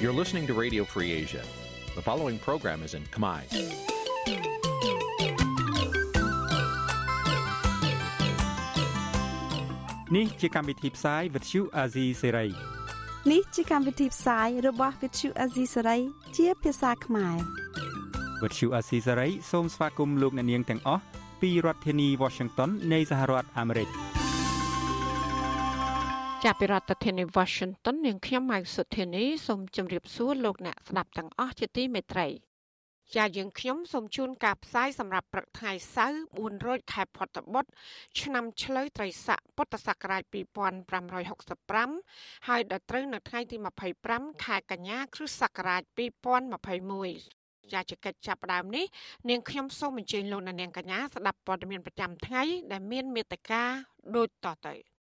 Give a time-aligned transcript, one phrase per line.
[0.00, 1.42] You're listening to Radio Free Asia.
[1.96, 3.40] The following program is in Khmer.
[10.16, 12.48] នេះជាកម្មវិធីផ្សាយ Vuthu Azizi Serai
[13.30, 16.00] នេះជាកម្មវិធីផ្សាយរបស់ Vuthu Azizi Serai
[16.36, 17.36] ជាភាសាខ្មែរ
[18.42, 21.02] Vuthu Azizi Serai សូមស្វាគមន៍លោកអ្នកនាងទាំងអស់
[21.40, 23.88] ពីរដ្ឋធានី Washington នៃសហរដ្ឋអាមេរិក។
[26.44, 32.26] ចាប់ពីរដ្ឋធានី Washington នាងខ្ញុំម៉ៅសុធានីសូមជម្រាបសួរលោកអ្នកស្ដាប់ទាំងអស់ជាទីមេត្រី
[33.14, 37.70] ជាយើងខ្ញុំសូមជូនការផ្សាយសម្រាប់ព្រឹកថ្ងៃសៅរ៍4រោចខែផុតបុត្រ
[38.20, 40.22] ឆ្នាំឆ្លូវត្រីស័កពុទ្ធសករាជ
[41.40, 43.56] 2565ហើយដល់ត្រូវនៅថ្ងៃទី
[44.00, 45.82] 25ខែកញ្ញាគ្រិស្តសករាជ
[46.58, 48.84] 2021ជាកិច្ចចាប់ផ្ដើមនេះ
[49.28, 52.42] នាងខ្ញុំសូមអញ្ជើញលោកអ្នកនាងកញ្ញាស្ដាប់ព័ត៌មានប្រចាំថ្ងៃ
[52.72, 53.62] ដែលមានមេត្តា
[54.16, 54.76] ដូចតទៅ។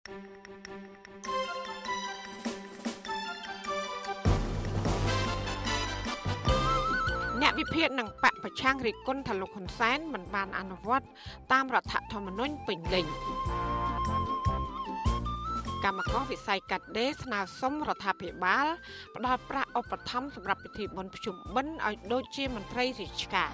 [7.41, 11.07] អ្នកវិភាគនឹងបកប្រឆាំងរិះគន់ថាលោកហ៊ុនសែនមិនបានអនុវត្ត
[11.51, 13.05] តាមរដ្ឋធម្មនុញ្ញពេញលេញ
[15.83, 18.67] កម្មករវិស័យកាត់ដេរស្នើសុំរដ្ឋាភិបាល
[19.15, 23.53] ផ្ដល់ប្រាក់ឧបត្ថម្ភសម្រាប់ពិធីបុណ្យភ្ជុំបិណ្ឌឲ្យដូចជាមន្ត្រីរាជការ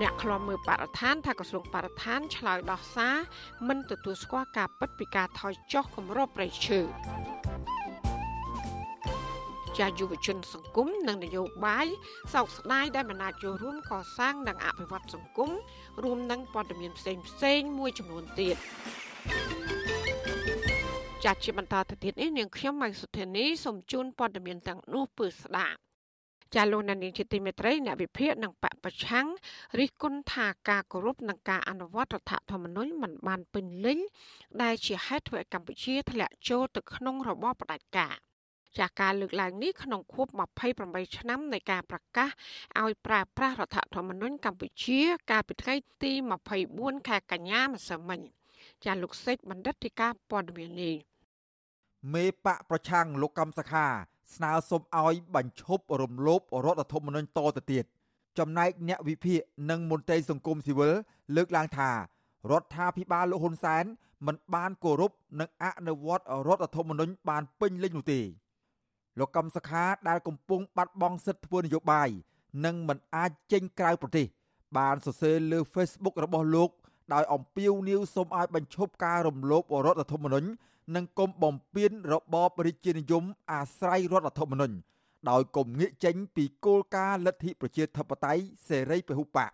[0.00, 3.16] អ្នកខ្លំមើលបរិស្ថានថាក្រសួងបរិស្ថានឆ្លើយដោះសារ
[3.68, 6.80] មិនទទួលស្គាល់ការពិតពីការថយចុះគម្របព្រៃឈើ
[9.78, 11.86] ជាយុវជនសង្គមនិងនយោបាយ
[12.34, 15.50] សោកស្ដាយដែលមិនអាចចូលរួមកសាងនិងអភិវឌ្ឍសង្គម
[16.02, 18.56] រួមនឹងព័ត៌មានផ្សេងផ្សេងមួយចំនួនទៀត
[21.24, 25.78] ចាត់ជាបន្តទៅទៀតនេះនាងខ្ញុំម៉ៃសុធានីសូមជូនព័ត៌មានទាំងនោះពឺស្ដាប់
[26.54, 29.26] ចាលោកនានីជាទីមេត្រីអ្នកវិភាគនិងបពប្រឆាំង
[29.78, 33.98] រិះគន់ថាការគោរពនិងការអនុវត្តរដ្ឋធម្មនុញ្ញមិនបានពេញលេញ
[34.62, 38.16] ដែលជាហេតុធ្វើឲ្យកម្ពុជាធ្លាក់ចូលទៅក្នុងរបបផ្ដាច់ការ
[38.78, 40.28] ចាស់ការលើកឡើងនេះក្នុងខួប
[40.72, 42.30] 28ឆ្នាំនៃការប្រកាស
[42.80, 45.00] ឲ្យប្រើប្រាស់រដ្ឋធម្មនុញ្ញកម្ពុជា
[45.30, 46.12] កាលពីថ្ងៃទី
[46.60, 48.20] 24ខែកញ្ញាម្សិលមិញ
[48.84, 50.96] ចាស់លោកសេចបណ្ឌិតទីការព័ត៌មាននេះ
[52.14, 53.86] មេបកប្រឆាំងលោកកំសខា
[54.34, 57.84] ស្នើសុំឲ្យបញ្ឈប់រំលោភរដ្ឋធម្មនុញ្ញតទៅទៀត
[58.38, 59.40] ចំណែកអ្នកវិភាគ
[59.70, 60.94] និងមន្ត្រីសង្គមស៊ីវិល
[61.36, 61.96] លើកឡើងថារ
[62.60, 63.84] ដ្ឋាភិបាលលោកហ៊ុនសែន
[64.26, 68.20] មិនបានគោរពនិងអនុវត្តរដ្ឋធម្មនុញ្ញបានពេញលេញនោះទេ
[69.18, 72.08] លោកកំសខាដែលកំពុងបាត់បង់សិទ្ធិធ្វើនយោបាយ
[72.64, 74.26] និងមិនអាចចេញក្រៅប្រទេស
[74.78, 76.70] បានសរសេរលើ Facebook របស់លោក
[77.14, 80.48] ដោយអំពាវនាវសូមឲ្យបញ្ឈប់ការរំលោភរដ្ឋធម្មនុញ្ញ
[80.94, 84.76] និងគុំបំពេញរបបរាជានិយមអាស្រ័យរដ្ឋធម្មនុញ្ញ
[85.30, 89.50] ដោយគុំងាកចេញពីគោលការណ៍លទ្ធិប្រជាធិបតេយ្យសេរីពហុបក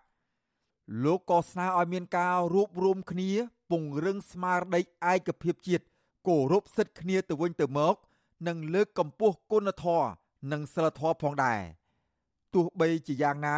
[1.05, 3.31] លោកក៏ស្នើឲ្យមានការរួបរวมគ្នា
[3.71, 4.81] ពង្រឹងស្មារតី
[5.13, 5.85] ឯកភាពជាតិ
[6.29, 7.95] គោរពសិទ្ធិគ្នាទៅវិញទៅមក
[8.49, 10.09] និងលើកកម្ពស់គុណធម៌
[10.53, 11.61] និងសិលធម៌ផងដែរ
[12.55, 13.57] ទោះបីជាយ៉ាងណា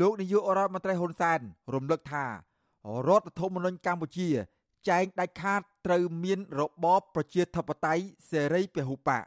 [0.00, 1.40] លោកនាយករដ្ឋមន្ត្រីហ៊ុនសែន
[1.74, 2.24] រំលឹកថា
[3.08, 4.28] រដ្ឋធម្មនុញ្ញកម្ពុជា
[4.88, 9.24] ចែងដាច់ខាតត្រូវមានរបបប្រជាធិបតេយ្យសេរីពហុបក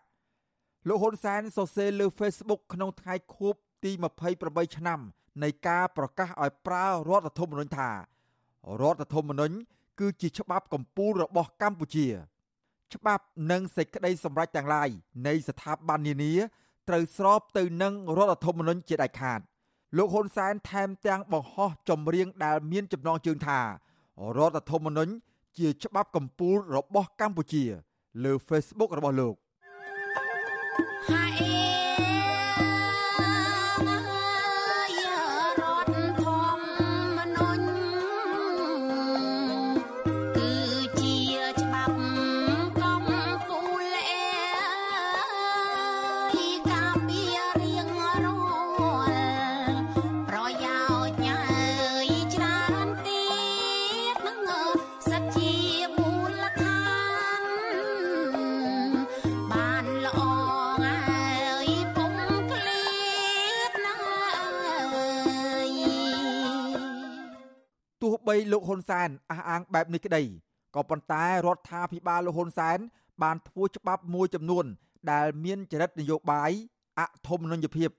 [0.88, 3.92] លោកហ៊ុនសែនសរសេរលើ Facebook ក្នុងថ្ងៃខួបទី
[4.34, 5.00] 28ឆ្នាំ
[5.44, 7.90] នៃការប្រកាសឲ្យប្រើរដ្ឋធម្មនុញ្ញថា
[8.82, 9.56] រដ្ឋធម្មនុញ្ញ
[10.00, 12.08] គឺជាច្បាប់កម្ពុជារបស់កម្ពុជា
[12.94, 14.90] ច្បាប់និងសេចក្តីសម្រេចទាំងឡាយ
[15.28, 16.34] នៃស្ថាប័ននានា
[16.90, 19.40] ត្រូវស្របទៅនឹងរដ្ឋធម្មនុញ្ញជាដាច់ខាត
[19.98, 23.60] លោកហ៊ុនសែនថែមទាំងបង្ហោះចម្រៀងដែលមានចំណងជើងថា
[24.38, 25.12] រដ្ឋធម្មនុញ្ញ
[25.60, 27.64] ជាច្បាប់កម្ពុជារបស់កម្ពុជា
[28.24, 29.36] លើ Facebook របស់លោក
[31.10, 31.55] Hi
[68.28, 70.24] បីលោកហ៊ុនសែនអះអាងបែបនេះក្តី
[70.76, 72.78] ក៏ប៉ុន្តែរដ្ឋាភិបាលលោកហ៊ុនសែន
[73.24, 74.66] បានធ្វើច្បាប់មួយចំនួន
[75.12, 76.52] ដែលមានចរិតនយោបាយ
[77.00, 77.90] អធម្មនុញ្ញភាព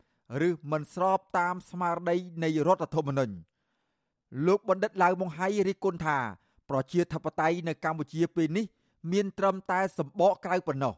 [0.48, 3.34] ឬមិនស្របតាមស្មារតីនៃរដ្ឋធម្មនុញ្ញ
[4.46, 6.18] លោកបណ្ឌិតឡាវម៉ុងហៃរិះគន់ថា
[6.70, 8.66] ប្រជាធិបតេយ្យនៅកម្ពុជាពេលនេះ
[9.12, 10.94] មានត្រឹមតែសម្បកក្រៅប៉ុណ្ណោះ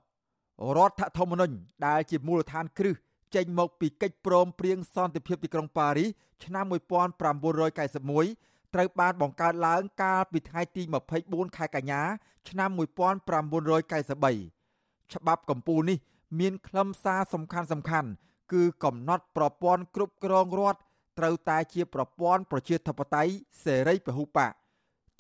[0.76, 1.54] រដ្ឋធម្មនុញ្ញ
[1.86, 2.96] ដែលជាមូលដ្ឋានគ្រឹះ
[3.34, 6.08] ចេញមកពីកិច្ចព្រមព្រៀងសន្តិភាពទីក្រុងប៉ារីស
[6.44, 10.82] ឆ្នាំ1991 ត្រូវបានបង្កើតឡើងកាលពីថ្ងៃទី
[11.20, 12.02] 24ខែកញ្ញា
[12.48, 15.98] ឆ្នាំ1993ច្បាប់កម្ពុជានេះ
[16.40, 18.08] មានខ្លឹមសារសំខាន់សំខាន់
[18.52, 20.78] គឺកំណត់ប្រព័ន្ធគ្រប់គ្រងរដ្ឋ
[21.18, 23.32] ត្រូវតែជាប្រព័ន្ធប្រជាធិបតេយ្យ
[23.64, 24.52] សេរីពហុបក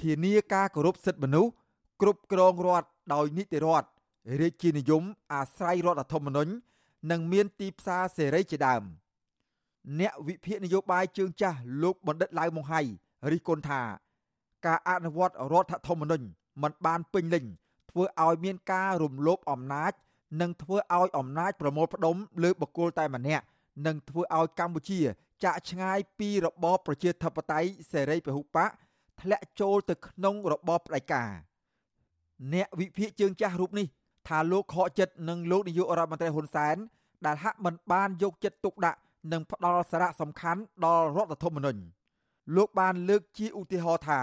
[0.02, 1.52] ធានាការគោរពសិទ្ធិមនុស្ស
[2.00, 3.88] គ្រប់គ្រងរដ្ឋដោយនីតិរដ្ឋ
[4.40, 5.02] រាជានិយម
[5.32, 6.52] អាស្រ័យរដ្ឋធម្មនុញ្ញ
[7.10, 8.82] និងមានទីផ្សារសេរីជាដើម
[10.00, 12.82] អ្នកវិភាគនយោបាយជើងចាស់លោកបណ្ឌិតឡៅម៉ុងហៃ
[13.30, 13.82] រិះគន់ថា
[14.66, 16.26] ការអនុវត្តរដ្ឋធម្មនុញ្ញ
[16.62, 17.44] មិនបានពេញលេញ
[17.90, 19.92] ធ្វើឲ្យមានការរំលោភអំណាច
[20.40, 23.44] និងធ្វើឲ្យអំណាចប្រមូលផ្ដុំលើបុគ្គលតែម្នាក់
[23.86, 25.00] និងធ្វើឲ្យកម្ពុជា
[25.44, 28.70] ចាក់ឆ្ងាយពីរបបប្រជាធិបតេយ្យសេរីពហុបក
[29.20, 31.30] ធ្លាក់ចូលទៅក្នុងរបបផ្ដាច់ការ
[32.52, 33.86] អ្នកវិភាគជើងចាស់រូបនេះ
[34.28, 36.76] ថាលោកខកចិត្តនឹងលោកនាយករដ្ឋមន្ត្រីហ៊ុនសែន
[37.26, 38.98] ដែលហាក់មិនបានយកចិត្តទុកដាក់
[39.32, 41.80] និងផ្ដល់សារៈសំខាន់ដល់រដ្ឋធម្មនុញ្ញ
[42.56, 44.20] លោកបានលើកជាឧទាហរណ៍ថា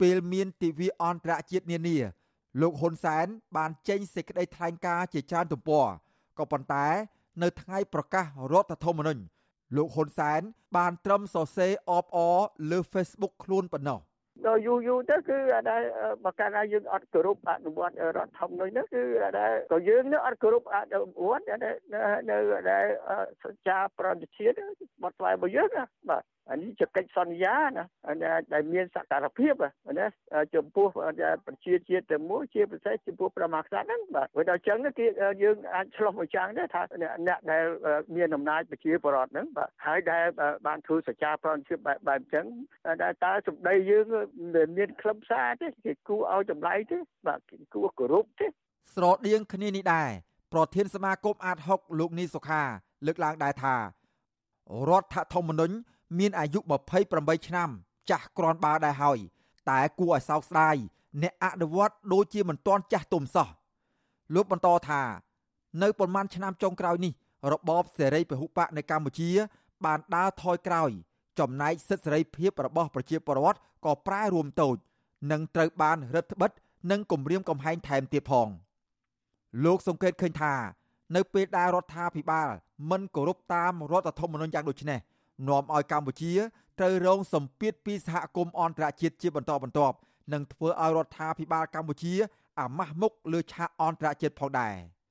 [0.00, 1.98] ពេលមានទិវាអន្តរជាតិនានា
[2.60, 3.26] លោកហ៊ុនសែន
[3.56, 5.86] បានចេញសេចក្តីថ្លែងការណ៍ជាច្រើនទំព័រ
[6.38, 6.86] ក៏ប៉ុន្តែ
[7.42, 9.22] នៅថ្ងៃប្រកាសរដ្ឋធម្មនុញ្ញ
[9.76, 10.40] លោកហ៊ុនសែន
[10.76, 12.38] បានត្រឹមសរសេរអបអរ
[12.70, 14.00] លើ Facebook ខ្លួនប៉ុណ្ណោះ
[14.46, 15.82] ដល់យូរយូរទៅគឺអត់ដែរ
[16.24, 21.54] បើកាលណាយើងអត់គោរពអនុវត្តរដ្ឋធម្មនុញ្ញនោះគឺអត់ដែរក៏យើងនោះអត់គោរពអនុវត្តនៅ
[22.30, 22.38] នៅ
[22.70, 22.78] នៅ
[23.44, 24.64] សច្ចាប្រតិជាតិ
[25.02, 27.84] បទស្វែងរបស់យើងណាបាទ អានេះជាកិច្ចសន្យាណា
[28.54, 29.54] ដែលមានសក្តានុភាព
[30.00, 30.06] ណា
[30.54, 30.86] ចំពោះ
[31.46, 35.06] ប្រជាជាតិទៅមួយជាពិសេសចំពោះព្រះមហាក្សត្រហ្នឹងបាទព្រោះដល់អញ្ចឹងគេ
[35.42, 37.64] យើងអាចឆ្លោះមួយចាំងដែរថាអ្នកដែល
[38.16, 40.24] មានអំណាចប្រជាពលរដ្ឋហ្នឹងបាទហើយដែល
[40.66, 42.46] បានធ្វើសច្ចាប្រតិភិបបែបបែបអញ្ចឹង
[43.02, 44.04] តែតើសម្ដីយើង
[44.54, 47.40] មិនមានខ្លឹមសារទេគេគួរឲ្យចម្លែកទេបាទ
[47.74, 48.46] គួរគោរពទេ
[48.94, 50.10] ស្រដៀងគ្នានេះដែរ
[50.52, 52.62] ប្រធានសមាគមអាត6លោកនីសុខា
[53.06, 53.76] លើកឡើងដែរថា
[54.88, 55.74] រដ្ឋធម្មនុញ្ញ
[56.18, 56.60] មានអាយុ
[57.02, 57.70] 28ឆ្នាំ
[58.10, 59.18] ចាស់ក្រាន់បើដែរហើយ
[59.70, 60.76] តែគួរឲ្យសោកស្ដាយ
[61.22, 63.48] អ្នកអនុវត្តដូចជាមិនទាន់ចាស់ទុំសោះ
[64.34, 65.02] លោកបន្តថា
[65.82, 67.12] នៅប្រមាណឆ្នាំចុងក្រោយនេះ
[67.52, 69.30] របបសេរីពហុបកនៅកម្ពុជា
[69.84, 70.90] បានដើរថយក្រោយ
[71.38, 74.76] ចំណែកសិទ្ធិសេរីភាពរបស់ប្រជាពលរដ្ឋក៏ប្រែរួមតូច
[75.32, 78.48] និងត្រូវបានរឹតបន្តឹងនិងគំរាមកំហែងថែមទៀតផង
[79.64, 80.54] លោកសង្កេតឃើញថា
[81.16, 82.48] នៅពេលដែលរដ្ឋាភិបាល
[82.90, 85.00] មិនគោរពតាមរដ្ឋធម្មនុញ្ញយ៉ាងដូចនេះ
[85.48, 86.32] នាំឲ្យកម្ពុជា
[86.78, 89.96] ត្រូវរងសម្ពាធពីសហគមន៍អន្តរជាតិជាបន្តបន្ទាប់
[90.32, 92.14] និងធ្វើឲ្យរដ្ឋាភិបាលកម្ពុជា
[92.60, 94.74] អាម៉ាស់មុខលើឆាកអន្តរជាតិផងដែរ។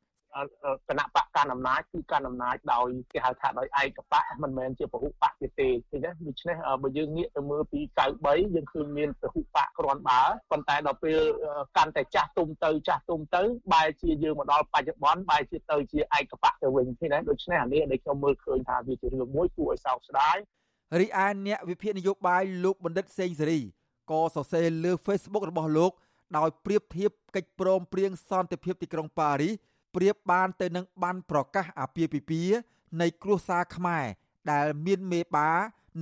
[0.90, 10.22] គណៈបកកាន់អំណាចគឺកាន់អំណាចដោយគេហៅថាដោយឯកបកមិនមែនជាពហុបកទៀតទេឃើញទេដូច្នេះបើយើងងាកទៅមើលពី93យើងឃើញមានពហុបកគ្រាន់បើ
[10.52, 11.20] ប៉ុន្តែដល់ពេល
[11.78, 13.42] កាន់តែចាស់ទុំទៅចាស់ទុំទៅ
[13.74, 20.38] បែរជាយើងមកដល់បច្ចុប្បន្នបែរជាទៅជាឯកបកទៅវិញឃើញទេដូច្នេះអានេះដែលខ្ញុំមើលឃើញថាវាជារឿងមួយគួរឲ្យសោកស្ដាយ
[21.00, 23.60] រីឯអ្នកវិភាគនយោបាយលោកបណ្ឌិតសេងសេរី
[24.12, 25.92] ក៏សរសេរលើ Facebook របស់លោក
[26.38, 29.54] ដោយប្រៀបធៀបកិច្ចព្រមព្រៀងសន្តិភាពទីក្រុងប៉ារីស
[29.96, 32.58] ប្រៀបបានទៅនឹងបានប្រកាសអាពាហ៍ពិពាហ៍
[33.02, 34.06] នៃគ្រួសារខ្មែរ
[34.52, 35.50] ដែលមានមេបា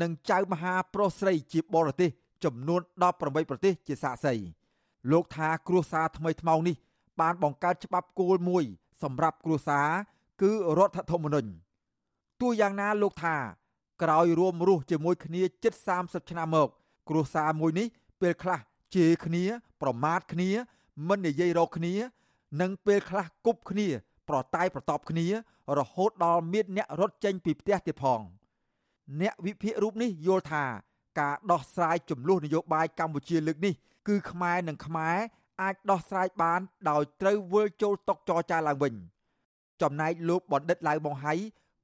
[0.02, 2.10] និងចៅមហាប្រុសស្រីជាបរទេស
[2.44, 4.34] ចំនួន18ប្រទេសជាសាក្សី
[5.12, 6.76] លោកថាគ្រួសារថ្មីថ្មោងនេះ
[7.22, 8.64] បានបង្កើតច្បាប់គោលមួយ
[9.04, 9.88] សម្រាប់គ្រួសារ
[10.42, 11.50] គឺរដ្ឋធម្មនុញ្ញ
[12.42, 13.36] ទោះយ៉ាងណាលោកថា
[14.04, 16.68] ក្រោយរួមរស់ជាមួយគ្នាជិត30ឆ្នាំមក
[17.10, 17.88] គ្រួសារមួយនេះ
[18.22, 18.60] ពេលខ្លះ
[18.96, 19.44] ជេរគ្នា
[19.82, 20.50] ប្រមាថគ្នា
[21.08, 21.94] មិននិយាយរកគ្នា
[22.60, 23.88] និងពេលខ្លះគប់គ្នា
[24.30, 25.28] ប្រតែយប្រតបគ្នា
[25.78, 28.22] រហូតដល់មានអ្នករត់ចេញពីផ្ទះទៀតផង
[29.22, 30.66] អ្នកវិភាគរូបនេះយល់ថា
[31.20, 33.74] ការដោះស្រាយចំនួននយោបាយកម្ពុជាលើកនេះ
[34.08, 35.18] គឺខ្មែរនិងខ្មែរ
[35.62, 38.94] អាចដោះស្រាយបាន ដោយត្រូវវិលចូលតុចរចាឡើងវិញ
[39.82, 41.34] ចំណែកលោកបណ្ឌិតឡៅបងហៃ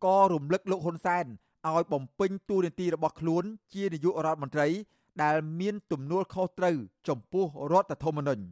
[0.05, 1.25] ក៏រំលឹកលោកហ៊ុនសែន
[1.67, 3.43] ឲ្យបំពេញតួនាទីរបស់ខ្លួន
[3.73, 4.67] ជានាយករដ្ឋមន្ត្រី
[5.23, 6.75] ដែលមានទំនួលខុសត្រូវ
[7.07, 8.43] ចំពោះរដ្ឋធម្មនុញ្ញ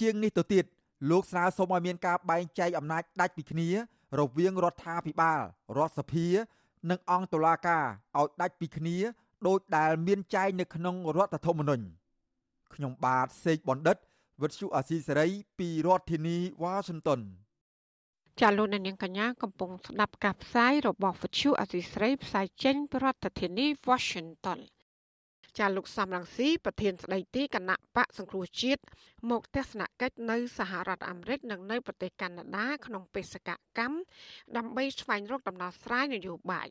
[0.00, 0.64] ជាងនេះទៅទៀត
[1.10, 3.68] លោកស្នើសុំឲ្យមានការបែងចែកអំណាចដាច់ពីគ្នា
[4.18, 5.40] រវាងរដ្ឋាភិបាល
[5.76, 6.26] រដ្ឋសភា
[6.90, 7.84] និងអង្គតុលាការ
[8.18, 8.96] ឲ្យដាច់ពីគ្នា
[9.46, 11.84] ដោយដែលមានចែងនៅក្នុងរដ្ឋធម្មនុញ្ញ
[12.74, 13.96] ខ្ញុំបាទសេកបណ្ឌិត
[14.42, 17.20] វិទ្យុអាស៊ីសេរីពីរដ្ឋធានីវ៉ាស៊ីនតោន
[18.40, 24.58] ចាលោកនាងកញ្ញាកំពុងស្ដាប់ការផ្សាយរបស់វិទ្យុអាស៊ីសេរីផ្សាយចេញពីរដ្ឋធានី Washington
[25.58, 28.80] ចាលោកសំរងស៊ីប្រធានស្ដីទីគណៈបកសង្គ្រោះជាតិ
[29.30, 33.96] មកទស្សនកិច្ចនៅសហរដ្ឋអាមេរិកនិងនៅប្រទេសកាណាដា ក្នុងបេសកកម្ម
[34.56, 36.68] ដើម្បីស្វែងរកដំណោះស្រាយនយោបាយ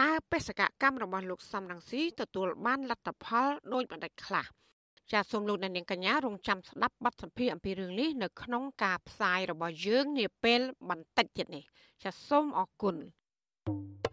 [0.00, 4.46] តើបេសកកម្មរបស់លោកសំរងស៊ីទទួលបានលទ្ធផលដោយបណ្ឌិតខ្លះ
[5.12, 11.64] ចាសសូមលោកអ្នកនាងកញ្ញារងចាំស្ដាប់បទសម្ភាសន៍អំពីរឿងនេះនៅក្នុងការផ្សាយរបស់យើងនាពេលបន្តិចទៀតនេះ
[12.02, 12.96] ចាសសូមអរគុណ
[13.66, 14.09] thank you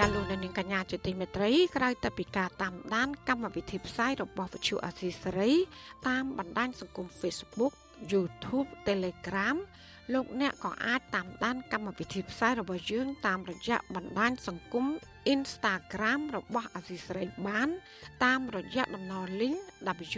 [0.00, 5.52] ចាលោកនាងកញ្ញាជាទីមេត្រីក្រៅតែពីការតាមដាន កម្មវិធីផ្សាយរបស់វិទ្យុអាស៊ីសេរី
[6.08, 7.74] តាមបណ្ដាញសង្គម Facebook
[8.12, 9.56] YouTube Telegram
[10.12, 14.86] លោកអ្នកក៏អាចតាមដាន កម្មវិធីផ្សាយរបស់យើង តាមរយៈបណ្ដាញសង្គម
[15.34, 17.68] Instagram របស់អាស៊ីសេរីបាន
[18.24, 19.58] តាមរយៈតំណ link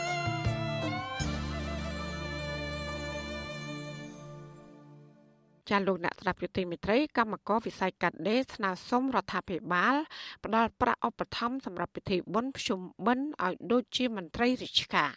[5.71, 9.95] ចាលោកអ្នកស្ដាប់យុតិមេត្រីកម្មករវិស័យកាត់ដេរស្នើសុំរដ្ឋាភិបាល
[10.45, 15.11] ផ្ដល់ប្រាក់ឧបត្ថម្ភសម្រាប់ពិធីបុណ្យភ្ជុំបិណ្ឌឲ្យដូចជាមន្ត្រីរាជការ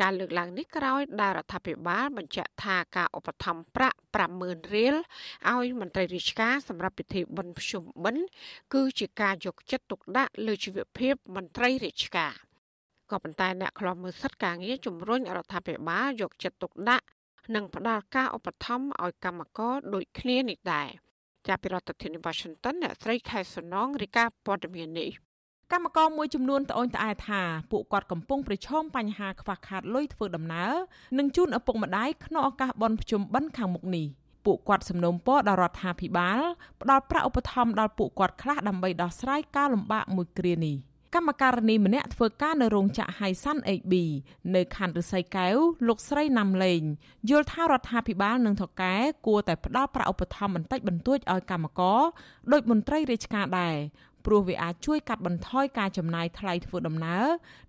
[0.00, 3.98] ការលើកឡើងនេះក្រោយដែលរដ្ឋាភិបាលបញ្ជាក់ថាការឧបត្ថម្ភប្រាក់
[4.36, 4.94] 50000រៀល
[5.50, 8.24] ឲ្យមន្ត្រីរាជការសម្រាប់ពិធីបុណ្យភ្ជុំបិណ្ឌ
[8.74, 12.32] គឺជាការយកចិត្តទុកដាក់លើជីវភាពមន្ត្រីរាជការ
[13.10, 17.06] ក៏ប៉ុន្តែអ្នកខ្លាំមើលសិទ្ធិការងារជំរុញរដ្ឋាភិបាលយកចិត្តទុកដាក់
[17.54, 20.88] និងផ្ដល់ការឧបត្ថម្ភឲ្យកម្មករដូចគ្នានេះដែរ
[21.46, 25.10] ចាប់ពីរដ្ឋធានី Washington អ្នកស្រីខែសំណងរាយការណ៍ព័ត៌មាននេះ
[25.72, 30.72] កម្មករមួយចំនួនត្អូញត្អែថាពួកគាត់កំពុងប្រឈមបញ្ហាខ្វះខាតលុយធ្វើដំណើរ
[31.18, 34.06] និងជូនឪពុកម្ដាយក្នុងឱកាសបុណ្យភ្ជុំបិណ្ឌខាងមុខនេះ
[34.44, 36.40] ពួកគាត់សំណូមពរដល់រដ្ឋាភិបាល
[36.80, 40.76] ផ្ដល់ប្រាក់ឧបត្ថម្ភដល់ពួកគាត់ខ្លះដើម្បីដោះស្រាយការលំបាកមួយគ្រានេះ
[41.14, 43.92] កម្មការនីម្នាក់ធ្វើការនៅរោងចក្រ Highsun AB
[44.54, 45.56] នៅខណ្ឌរិស័យកែវ
[45.88, 46.82] លោកស្រីណាំលេង
[47.30, 48.94] យល់ថារដ្ឋាភិបាលនិងថកែ
[49.26, 52.00] គួរតែផ្ដល់ប្រាក់ឧបត្ថម្ភបន្តិចបន្តួចឲ្យកម្មករ
[52.52, 53.76] ដោយមន្ត្រីរាជការដែរ
[54.26, 57.26] ព្រោះវាអាចជួយកាត់បន្ថយការចំណាយថ្លៃធ្វើដំណើរ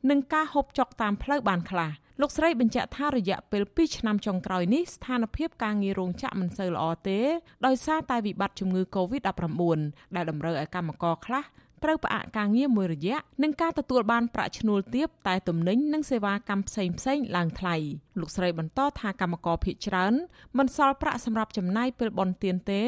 [0.10, 1.92] និងការហូបចុកតាមផ្លូវបានខ្លះ
[2.22, 7.20] លោកស្រីបញ្ជាក់ថារយៈពេល2ឆ្នាំចុងក្រោយនេះស្ថានភាពការងាររោងចក្រមិនសូវល្អទេ
[7.66, 9.80] ដោយសារតែវិបត្តិជំងឺ Covid-19
[10.16, 11.44] ដែលតម្រូវឲ្យកម្មករខ្លះ
[11.84, 17.76] ត្រូវផ្អាកការងារមួយរយៈនិងការទទួលបានប្រាក់ឈ្នួលទាបតែទំនិញនិងសេវាកម្មផ្សេងផ្សេងឡើងថ្លៃ
[18.20, 20.14] លោកស្រីបន្តថាកម្មករភៀកច្រើន
[20.58, 22.82] មិនសល់ប្រាក់សម្រាប់ចំណាយពេលបន់ទៀនទេ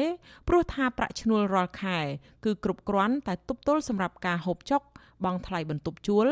[0.48, 1.98] ព្រោះថាប្រាក់ឈ្នួលរាល់ខែ
[2.44, 4.82] គឺគ្រប់គ្រាន់តែទប់ទល់សម្រាប់ការហូបចុក
[5.24, 6.26] បង់ថ្លៃបន្ទប់ជួល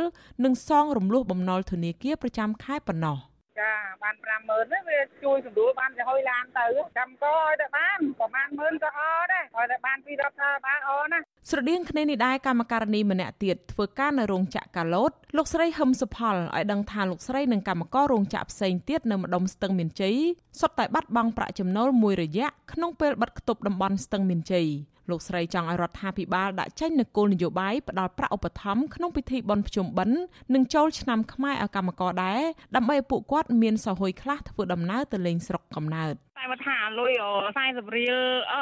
[0.44, 3.18] និងសងរំលោះបំណុលធនាគារប្រចាំខែប៉ុណ្ណោះ
[3.60, 6.66] ចាបាន50000ហ្នឹងវាជួយសម្រួលបានទៅហុយឡានទៅ
[6.98, 20.16] កម្មករឲ្យតែបានប្រហែល10000ក៏អត់ដែរឲ្យតែបានពីរដ្ឋាភិបាលអណា ស្រដៀងគ្នានេះដែរកម្មការនីម្នាក់ទៀតធ្វើការនៅរោងចក្រកាឡូតលោកស្រីហឹមសុផលឲ្យដឹងថាលោកស្រីនិងកម្មកររោងចក្រផ្សេងទៀតនៅម្ដុំស្ទឹងមានជ័យ
[20.60, 24.68] សុទ្ធតែបាត់បង់ប្រាក់ចំណូលមួយរយៈក្នុងពេលបិទគប់តំបន់ស្ទឹងមានជ័យ
[25.10, 30.18] លោកស្រីចង់ឲ្យរដ្ឋាភិបាលដាក់ចេញនូវគោលនយោបាយផ្ដល់ប្រាក់ឧបត្ថម្ភក្នុងពិធីបុណ្យភ្ជុំបិណ្ឌ
[30.54, 32.40] និងចូលឆ្នាំខ្មែរឲ្យកម្មករដែរ
[32.76, 36.14] ដើម្បីឲ្យពួកគាត់មានសហយខ្លះធ្វើដំណើរទៅលេងស្រុកកំណើត
[36.50, 37.12] តែមកថាលុយ
[37.54, 38.18] 40រៀល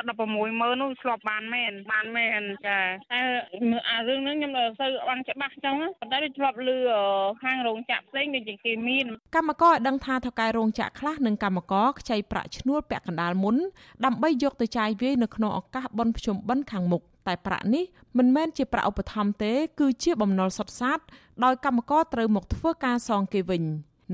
[0.08, 2.78] 16ម៉ឺននោះឆ្លប់បានមែនបានមែនចា
[3.12, 3.20] តែ
[3.90, 4.64] អារឿងហ្នឹងខ្ញុំទៅ
[5.08, 6.78] បានច្បាស់ចឹងប៉ុន្តែវាឆ្លប់លឺ
[7.42, 13.56] ខាងរោងចក្រផ្សេងដូចជាគេមានកម្មករឲ្យដឹងថាថៅកែរោងចក្រខ្លះនិងកម្មករខ្ចីប្រាក់ឈ្នួលពាក់កណ្ដាលមុន
[14.04, 17.84] ដើម្បីយកទៅចាយវាយនៅក្នុងឱកាសបុណ្យភ្ជុំបិណ្ឌខាងមុខតែប្រាក់នេះ
[18.18, 20.98] មិនមែនជាប្រាក់ឧបត្ថម្ភទេ គឺជាបំណុលសុទ្ធសាធ
[21.44, 23.62] ដោយកម្មករត្រូវមកធ្វើការសងគេវិញ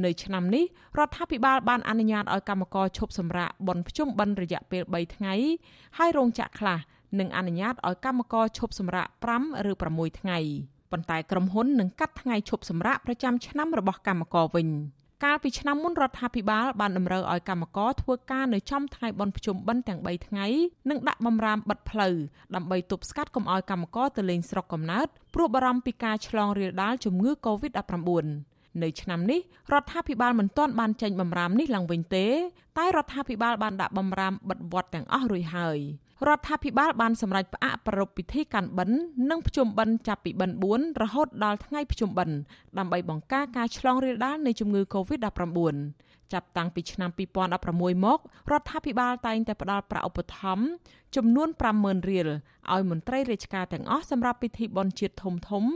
[0.04, 0.64] នៅឆ្នាំនេះ
[0.98, 5.34] រដ្ឋាភិបាលបានអនុញ្ញាតឲ្យកម្មករឈប់សម្រាកបន់ភ្ជុំបិណ្ឌរយៈពេល3ថ្ងៃ
[5.98, 6.78] ហើយរោងចក្រខ្លះ
[7.20, 9.06] នឹងអនុញ្ញាតឲ្យកម្មករឈប់សម្រាក
[9.38, 10.38] 5ឬ6ថ្ងៃ
[10.92, 14.68] ប៉ុន្តែក្រុមហ៊ុននឹងកាត់ថ្ងៃឈប់សម្រាកប្រចាំឆ្នាំរបស់កម្មករវិញ
[15.24, 20.46] កាលពីឆ្នាំមុនរដ្ឋាភិបាលបានតម្រូវឲ្យកម្មករធ្វើការនៅចំថ្ងៃបុណ្យភ្ជុំបិណ្ឌទាំង3ថ្ងៃ
[20.90, 22.14] និងដាក់បំរាមបិទផ្លូវ
[22.54, 29.40] ដើម្បីទប់ស្កាត់កុំឲ្យកម្មករទៅលេងស្រុកកំណើតព្រោះបារម្ភពីការឆ្លងរាលដាលជំងឺ Covid-19 នៅឆ្នាំនេះ
[29.72, 32.26] រដ្ឋាភិបាលមិនទាន់បានចេញបំរាមនេះឡើងវិញទេ
[32.78, 35.78] តែរដ្ឋាភិបាលបានដាក់បំរាមបិទវត្តទាំងអស់រួចហើយ
[36.28, 38.98] រដ្ឋាភិបាលបានសម្រេចផ្អាកប្រារព្ធពិធីកាន់បិណ្ឌ
[39.30, 42.36] និងភ្ជុំបិណ្ឌចាប់ពីបិណ្ឌ4រហូតដល់ថ្ងៃភ្ជុំបិណ្ឌ
[42.78, 45.76] ដើម្បីបង្ការការឆ្លងរាលដាលនៃជំងឺ Covid-19
[46.32, 47.10] ចាប់តាំងពីឆ្នាំ
[47.56, 48.18] 2016មក
[48.52, 50.66] រដ្ឋាភិបាលតែងតែផ្ដល់ប្រាក់ឧបត្ថម្ភ
[51.16, 52.28] ចំនួន50,000រៀល
[52.72, 55.70] ឲ្យមន្ត្រីរាជការទាំងអស់សម្រាប់ពិធីបុណ្យជាតិធំៗ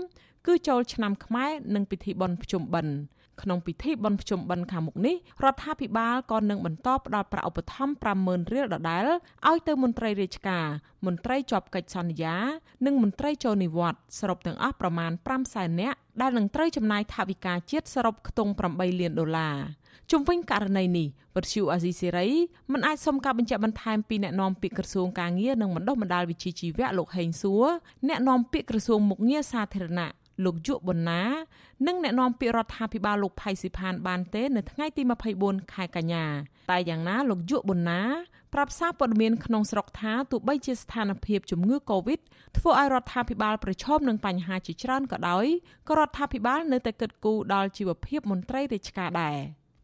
[0.49, 2.95] គឺចូលឆ្នាំខ្មែរនិងពិធីបុណ្យភ្ជុំបិណ្ឌ
[3.43, 9.07] ក្នុងពិធីបុណ្យភ្ជុំបិណ្ឌខាងមុខនេះរដ្ឋាភិបាលក៏នឹងបន្តផ្ដល់ប្រាក់ឧបត្ថម្ភ50,000រៀលដដែល
[9.49, 10.67] ឲ្យទៅមន្ត្រីរាជការ
[11.07, 12.37] មន្ត្រីជាប់កិច្ចសន្យា
[12.87, 19.57] និងមន្ត្រីចូលនិវត្តន៍សរុបទាំងអស់ប្រមាណ5សែននាក់ដែលនឹងត្រូវចំណាយថវិកាជាតិសរុបខ្ទង់8លានដុល្លារ
[20.11, 22.29] ជុំវិញករណីនេះវត្តឈូអាស៊ីសេរី
[22.73, 27.67] មិនអាចសុំការបញ្ជាក់បន្ថែមពីអ្នកនាំពាក្យក្រសួងការងារនិងបណ្ដុះបណ្ដាលវិជ្ជាជីវៈលោកហេងសួរ
[28.09, 30.11] អ្នកនាំពាក្យក្រសួងមុខងារសាធារណៈ
[30.45, 31.23] លោកយុប៊ុនណា
[31.87, 35.03] និងអ្នកនាំពាក្យរដ្ឋាភិបាលលោកផៃស៊ីផានបានទេនៅថ្ងៃទី
[35.39, 36.25] 24ខែកញ្ញា
[36.71, 38.03] តែយ៉ាងណាលោកយុប៊ុនណា
[38.55, 42.21] ប្រាប់សារព័ត៌មានក្នុងស្រុកថាទោះបីជាស្ថានភាពជំងឺ Covid
[42.57, 45.47] ធ្វើឲ្យរដ្ឋាភិបាលប្រឈមនឹងបញ្ហាជាច្រើនក៏ដោយ
[45.89, 49.39] ក៏រដ្ឋាភិបាលនៅតែគិតគូរដល់ជីវភាពមន្ត្រីរាជការដែរ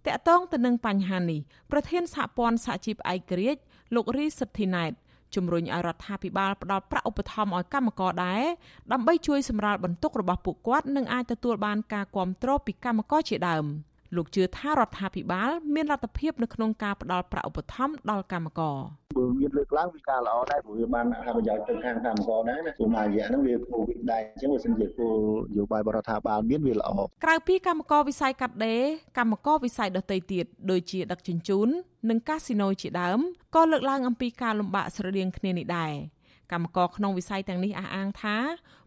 [0.06, 3.60] តកតងទៅនឹងបញ្ហានេះប្រធានសហព័ន្ធសហជីពឯករាជ្យ
[3.94, 4.92] លោករីសិទ្ធិណែត
[5.34, 8.42] ជំរុញឲ្យរដ្ឋាភិបាលផ្ដល់ប្រាក់ឧបត្ថម្ភឲ្យកម្មករដែរ
[8.92, 13.66] ដើម្បីជួយសម្រាលបន្ទុករបស់ពួកគាត់និងអាចទទួលបានការគាំទ្រពីកម្មករជាដើម។
[14.16, 18.78] លោកជឿថារដ្ឋាភិបាលមានលទ្ធភាពនៅក្នុងការផ្ដល់ប្រាក់ឧបត្ថម្ភដល់កម្មករ
[19.16, 25.16] បើមានលើកឡើងវាការល្អដែរព្រោះវាបានអត្ថប្រយោជន៍ទៅខាងកម្មករដែរណាព្រោះមួយរយៈហ្នឹងវាគោវិដដែរអញ្ចឹងបើសិនជាគោល
[25.52, 26.90] នយោបាយរដ្ឋាភិបាលមានវាល្អ
[27.24, 28.82] ក្រៅពីកម្មករវិស័យកាត់ដេរ
[29.18, 31.68] កម្មករវិស័យដទៃទៀតដូចជាដឹកជញ្ជូន
[32.10, 33.18] និងកាស៊ីណូជាដើម
[33.54, 35.92] ក៏លើកឡើងអំពីការលំបាកស្រដៀងគ្នានេះដែរ
[36.52, 38.36] កម្មករក្នុងវិស័យទាំងនេះអះអាងថា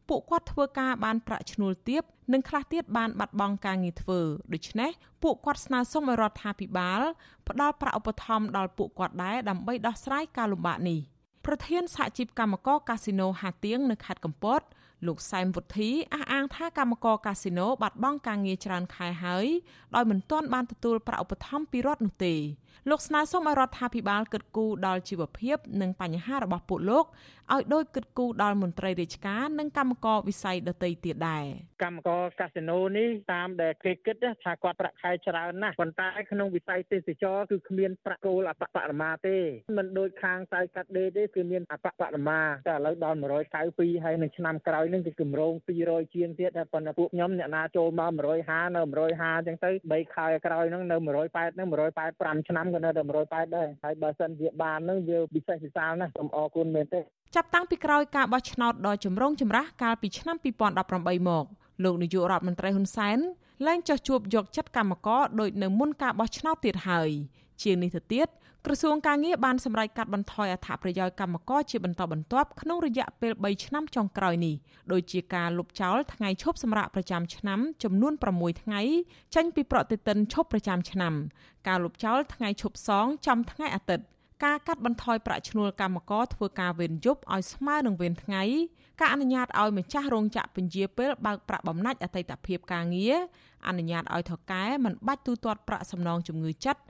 [0.09, 4.19] ពួកគាត់ធ្វើការបានប្រាក់ឈ្នួលទាបនិងខ្លះទៀតបានបាត់បង់ការងារធ្វើ
[4.53, 4.91] ដូច្នេះ
[5.23, 7.01] ពួកគាត់ស្នើសុំឲ្យរដ្ឋាភិបាល
[7.47, 10.99] ផ្ដល់ប្រាក់ឧបត្ថម្ភដល់ពួកគាត់ដែរដើម្បីដោះស្រាយការលំបាកនេះ
[11.45, 14.61] ប្រធានសហជីពកម្មករកាស៊ីណូហាទៀងនៅខេត្តកំពត
[15.07, 19.47] លោកសែមវុធីអះអាងថាកម្មករកាស៊ីណូបាត់បង់ការងារច្រើនខែហើយ
[19.95, 22.35] ដោយមិនទាន់បានទទួលប្រាក់ឧបត្ថម្ភពីរដ្ឋនោះទេ
[22.89, 27.05] លោកស្នើសុំឲ្យរដ្ឋាភិបាលគិតគូរដល់ជីវភាព និងបញ្ហារបស់ពួកលោក
[27.53, 31.45] ឲ្យដូចគិតគូរដល់មន្ត្រីរាជការនិងកម្មករវិស័យដទៃទៀតដែរ
[31.83, 39.37] កម្មករកាស៊ីណូនេះតាមដែលគេគិតថាគាត់ប្រាក់ខែច្រើនណាស់ប៉ុន្តែក្នុងវិស័យទេសចរគឺគ្មានប្រាក់គោលអបបរមាទេ
[39.77, 43.17] មិនដូចខាងសៅកាត់ដេរទេគឺមានអបបរមាតែឥឡូវដល់
[43.59, 45.53] 192ហើយនឹងឆ្នាំក្រោយនឹងគឺគម្រោង
[45.83, 56.99] 200ជាងទៀតតែប៉ុន្តែពួកខ្ញុំអ្នកណាចូលមក150នៅ150អញ្ចឹងទៅ3ខែក្រោយហ្នឹងនៅ180ហ្នឹង185ឆ្នាំក៏នៅតែ180ដែរហើយបើសិនជាបានហ្នឹងវាពិសេសពិសាលណាស់សូមអរគុណមែនទេ
[57.35, 60.37] ចាប់តាំងពីក្រោយការបោះឆ្នោតដ៏ចម្រូងចម្រាសកាលពីឆ្នាំ
[60.83, 61.45] 2018មក
[61.83, 63.17] លោកនាយករដ្ឋមន្ត្រីហ៊ុនសែន
[63.67, 67.11] ឡើងចោះជួបយកចិត្តកម្មករដោយនៅមុនការបោះឆ្នោតទៀតហើយ
[67.63, 68.27] ជាងនេះទៅទៀត
[68.65, 74.55] ក្រសួងការងារបានសម្រេចកាត់បន្ថយអត្ថប្រយោជន៍កម្មករជាបន្តបន្ទាប់ក្នុងរយៈពេល3ឆ្នាំចុងក្រោយនេះ
[74.91, 78.81] ដោយជាការលុបចោលថ្ងៃឈប់សម្រាកប្រចាំឆ្នាំចំនួន6ថ្ងៃ
[79.35, 81.13] ចេញពីប្រតិទិនឈប់ប្រចាំឆ្នាំ
[81.67, 84.05] ការលុបចោលថ្ងៃឈប់សងចំថ្ងៃអាទិត្យ
[84.45, 88.43] ការកាត់បន្ថយប្រាក់ឈ្នួលកម្មករធ្វើការវេនយប់ឲ្យស្មើនឹងវេនថ្ងៃ
[89.01, 93.17] ការអនុញ្ញាតឲ្យម្ចាស់រោងចក្រពន្យាពេលបើកប្រាក់បំណាច់អតីតភាពការងារ
[93.67, 96.81] អនុញ្ញាតឲ្យថកែមិនបាច់ទូទាត់ប្រាក់សំណងជំងឺចិត្ត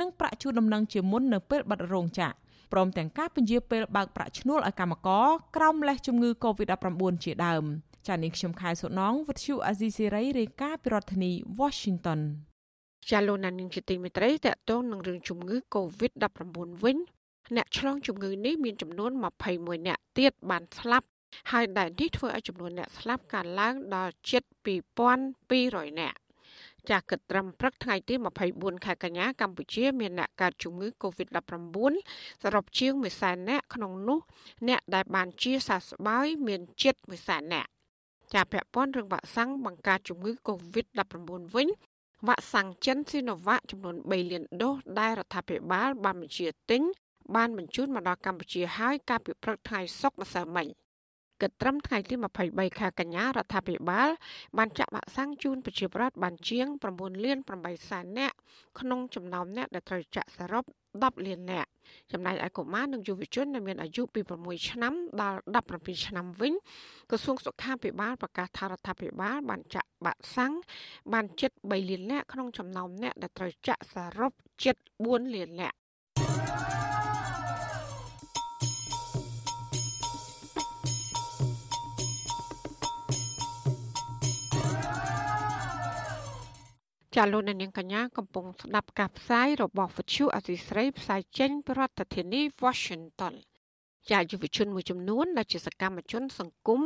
[0.00, 2.34] និងប្រាក់ជួលដំណឹងជាមុននៅពេលបិទរោងចក្រ
[2.72, 5.26] ព្រមទាំងការពន្យាពេលបើកប្រាក់ឈ្នួលឲ្យកម្មករ
[5.56, 7.64] ក្រោមលេសជំងឺ Covid-19 ជាដើម
[8.06, 12.20] ចា៎នាងខ្ញុំខែសុណងវិទ្យុអាស៊ីសេរីរាយការណ៍ពីរដ្ឋធានី Washington
[13.10, 16.44] ចាលោកណានីងជាទីមេត្រីតកតងនឹងរឿងជំងឺ Covid-19
[16.84, 16.96] វិញ
[17.56, 19.10] អ្នកឆ្លងជំងឺនេះមានចំនួន
[19.48, 21.06] 21អ្នកទៀតបានស្លាប់
[21.52, 24.42] ហើយដែលនេះធ្វើឲ្យចំនួនអ្នកស្លាប់កើនឡើងដល់ជិត
[25.16, 26.14] 2200អ្នក
[26.90, 28.14] ចាស់គិតត្រឹមព្រឹកថ្ងៃទី
[28.50, 31.92] 24ខែកញ្ញាកម្ពុជាមានអ្នកកើតជំងឺ Covid-19
[32.42, 34.18] សរុបជាង100,000នាក់ក្នុងនោះ
[34.68, 36.94] អ្នកដែលបានជាសះស្បើយមានជិត
[37.24, 37.68] 100,000នាក់
[38.34, 41.68] ចាពាក់ព័ន្ធរឿងវ៉ាក់សាំងបង្ការជំងឺ Covid-19 វិញ
[42.26, 46.82] វ៉ាក់សាំងចិនស៊ីណូវ៉ាក់ចំនួន3លានដូសដែលរដ្ឋាភិបាលបានបញ្ជាទិញ
[47.36, 50.66] បានបញ្ជូនមកដល់កម្ពុជាហើយកាលពីព្រឹកថ្ងៃសុក្រម្សិលមិញ
[51.44, 52.14] គិតត្រឹមថ្ងៃទី
[52.46, 54.08] 23ខែកញ្ញារដ្ឋាភិបាល
[54.58, 58.36] បានចាក់វ៉ាក់សាំងជូនប្រជាពលរដ្ឋបានជាង9លាន8សែននាក់
[58.80, 61.68] ក្នុងចំណោមអ្នកដែលត្រូវចាក់សរុប10លាននាក់
[62.12, 65.38] ចំណែកឯកុមារនិងយុវជនដែលមានអាយុពី6ឆ្នាំដល់
[65.72, 66.52] 17ឆ្នាំវិញ
[67.10, 70.52] ក្រសួងសុខាភិបាលប្រកាសថារដ្ឋាភិបាលបានចាក់វ៉ាក់សាំង
[71.12, 74.32] បានជិត3លាននាក់ក្នុងចំណោមអ្នកដែលត្រូវចាក់សរុប
[74.64, 74.76] ជិត
[75.06, 75.76] 4លាននាក់
[87.14, 93.34] ចាលោកនាងកញ្ញាកំពុងស្ដាប់ការផ្សាយរបស់វិទ្យុអសីស្រីផ្សាយចេញពីរដ្ឋធានី Washington
[94.10, 96.80] ជាយុវជនមួយចំនួនដែលជាសកម្មជន សង្គម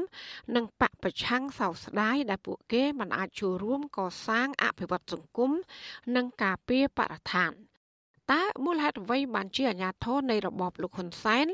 [0.56, 5.50] និងបកប្រឆាំងសោកស្ដាយដែលពួកគេមិនអាចចូលរួមកសាងអភិវឌ្ឍសង្គម
[6.16, 7.52] និងការពារបរិស្ថាន
[8.32, 11.46] តើមូលហេតុអ្វីបានជាអាញាធរនៃរបបលោកហ៊ុនសែន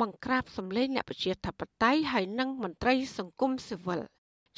[0.00, 4.00] បង្ក្រាបសម្លេងអ្នកប្រជាធិបតេយ្យហើយនិងមន្ត្រីសង្គមស៊ីវិល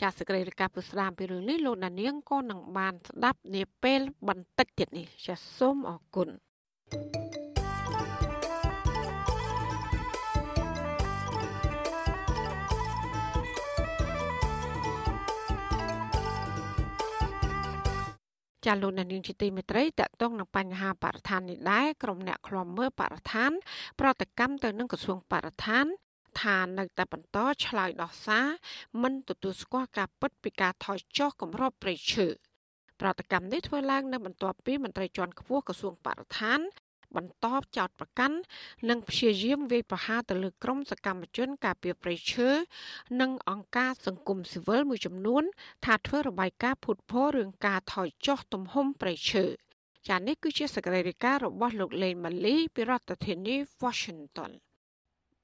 [0.00, 6.28] ចាសសេចក្តីរាយការណ៍ពីស្ដាមពីរឿងនេះលោកដានៀងក៏នឹងបានស្ដាប់នាពេលបន្តិចទៀតនេះចាសសូមអរគុណ
[18.66, 23.50] ចាលោកនាងជាទីមេត្រីតកតងនឹងបញ្ហាបរិស្ថាននេះដែរក្រុមអ្នកឃ្លាំមើលបរិស្ថាន
[24.00, 25.86] ប្រតិកម្មទៅនឹងក្រសួងបរិស្ថាន
[26.42, 28.46] ថានៅតែបន្តឆ្លើយដោះសារ
[29.02, 32.26] មិនទទួលស្គាល់ការពិតពីការថយចុះគម្របព្រៃឈើ
[33.00, 36.60] ប្រតិកម្មនេះធ្វើឡើងនៅបន្ទាប់ពីមន្ត្រីជាន់ខ្ពស់ក្រសួងបរិស្ថាន
[37.16, 38.36] បន្តចោតប្រកាន់
[38.88, 42.48] និងព្យាយាមវាយប្រហារទៅលើក្រុមសកម្មជនការពារព្រៃឈើ
[43.20, 45.44] និងអង្គការសង្គមស៊ីវិលមួយចំនួន
[45.84, 49.44] ថាធ្វើរបាយការណ៍ភូតភររឿងការថយចុះទំហំព្រៃឈើ
[50.08, 54.52] ចានេះគឺជាសកម្មភាពរបស់លោកលេងម៉ាលីពីរដ្ឋធានី Washington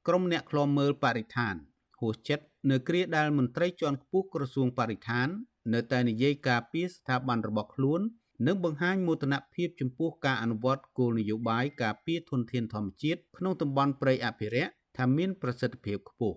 [0.09, 1.55] ក្រុមអ្នកឃ្លាំមើលបរិស្ថាន
[2.01, 5.29] ហួសចិត្តនៅគ្រាដែលមន្ត្រីជាន់ខ្ពស់ក្រសួងបរិស្ថាន
[5.75, 8.01] នៅតែនិយាយការពីស្ថាប័នរបស់ខ្លួន
[8.47, 16.37] និងបង្ហាញមោទនភាពចំពោះការអនុវត្តគោលនយោបាយការពារធនធានធម្មជាតិក្នុងតំបន់ព្រៃអភិរក្សថាមានប្រសិទ្ធភាពខ្ពស់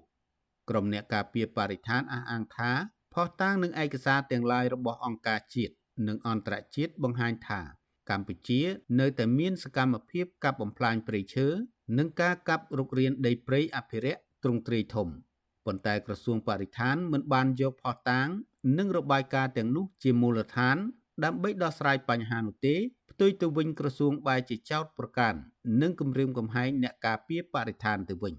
[0.69, 2.71] ក្រុមអ្នកការពារបរិស្ថានអះអាងថា
[3.13, 5.73] ផុសតាងនឹងឯកសារទាំងឡាយរបស់អង្គការជាតិ
[6.07, 7.61] និងអន្តរជាតិបង្ហាញថា
[8.09, 8.61] កម្ពុជា
[8.99, 11.47] នៅតែមានសកម្មភាពកាប់បំផ្លាញព្រៃឈើ
[11.97, 15.07] និងការកាប់រុករានដីព្រៃអភិរក្សទ្រង់ទ្រាយធំ
[15.65, 18.27] ប៉ុន្តែក្រសួងបរិស្ថានមិនបានយកផុសតាង
[18.77, 20.77] និងរបាយការណ៍ទាំងនោះជាមូលដ្ឋាន
[21.23, 22.75] ដើម្បីដោះស្រាយបញ្ហានោះទេ
[23.11, 25.39] ផ្ទុយទៅវិញក្រសួងបែរជាចោទប្រកាន់
[25.81, 28.33] និងគំរាមកំហែងអ្នកការពារបរិស្ថានទៅវិញ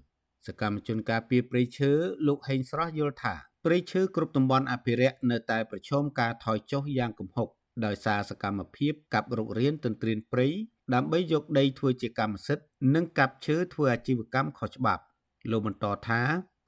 [0.47, 1.91] សកម្មជនការពារព្រៃឈើ
[2.27, 7.49] លោកហេងស្រស់យល់ថាព្រៃឈើគ្រប់តំបន់អភិរក្សនៅតែប្រឈមការថយចុះយ៉ាងគំហុក
[7.85, 10.47] ដោយសារសកម្មភាពកាប់រុករានទន្ទ្រានព្រៃ
[10.93, 12.65] ដើម្បីយកដីធ្វើជាកម្មសិទ្ធិ
[12.95, 15.03] និងកាប់ឈើធ្វើអាជីវកម្មខុសច្បាប់
[15.51, 16.21] លោកបន្តថា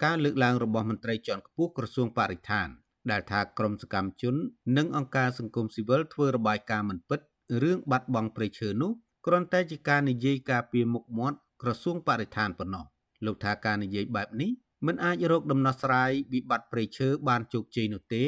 [0.03, 2.67] ការលើកឡើងរបស់មន្ត្រីជាន់ខ្ពស់ក្រសួងបរិស្ថាន
[3.11, 4.35] ដែលថាក្រមសកម្មជន
[4.77, 7.19] និងអង្គការសង្គមស៊ីវិលធ្វើរបាយការណ៍មិនពិត
[7.63, 8.91] រឿងបាត់បង់ព្រៃឈើនោះ
[9.25, 12.85] គ្រាន់តែជាការនិយាយការពារមុខមាត់ក្រសួងបរិស្ថានប៉ុណ្ណោះ
[13.25, 14.51] លោកថាការនិយាយបែបនេះ
[14.87, 18.23] មិនអាចរកដំណោះស្រាយវិបត្តិព្រៃឈើបានជោគជ័យនោះទេ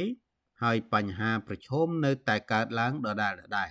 [0.64, 3.66] ហើយបញ្ហាប្រឈមនៅតែកើតឡើងដដែលដដែ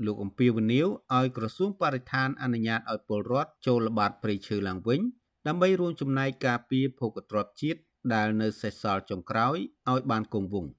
[0.00, 5.00] លលោកអំពីវនីវឲ្យក្រសួងបរិស្ថានអនុញ្ញាតឲ្យពលរដ្ឋចូលល្បាតព្រៃឈើឡើងវិញ
[5.46, 7.80] ដើម្បីរួមចំណែកការពារភោគទ្រព្យជាតិ
[8.14, 9.56] ដែលនៅសេសសល់ចុងក្រោយ
[9.90, 10.72] ឲ្យបានគង់វង្ស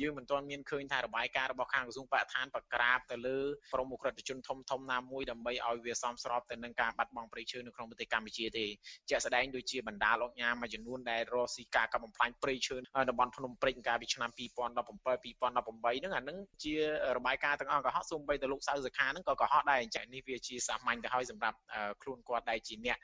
[0.00, 3.38] យើងមិនទាន់មានឃើញថារបាយការណ៍របស់ខាងក្រសួងបរិស្ថានប្រក្រាបទៅលើ
[3.72, 8.66] ក្រុមអ ுக ្រិតជនធំធំណាមួយដើម្បីឲ្យវាសមស្របទៅនឹងការបាត់បង់ព្រៃឈើនៅក្នុងប្រទេសកម្ពុជាទេ
[9.10, 12.76] ជាក់ស្ដែងដូចជាបណ្ដាលអង្គការមួយចំនួនដែលរកស៊ីការកាប់បំផ្លាញព្រៃឈើ
[13.10, 16.74] តំបន់ភ្នំព្រេងកាលពីឆ្នាំ2017 2018ហ្នឹងអានឹងជា
[17.16, 21.58] របាយការណ៍ទាំងអស់កុហកសូម្បីទៅលោកសៅសខាហ្នឹងក៏កុហកដែរអញ្ចឹងនេះវាជាសាមញ្ញទៅហើយសម្រាប់
[22.02, 22.98] ខ្លួនគាត់ដែលជាអ្នក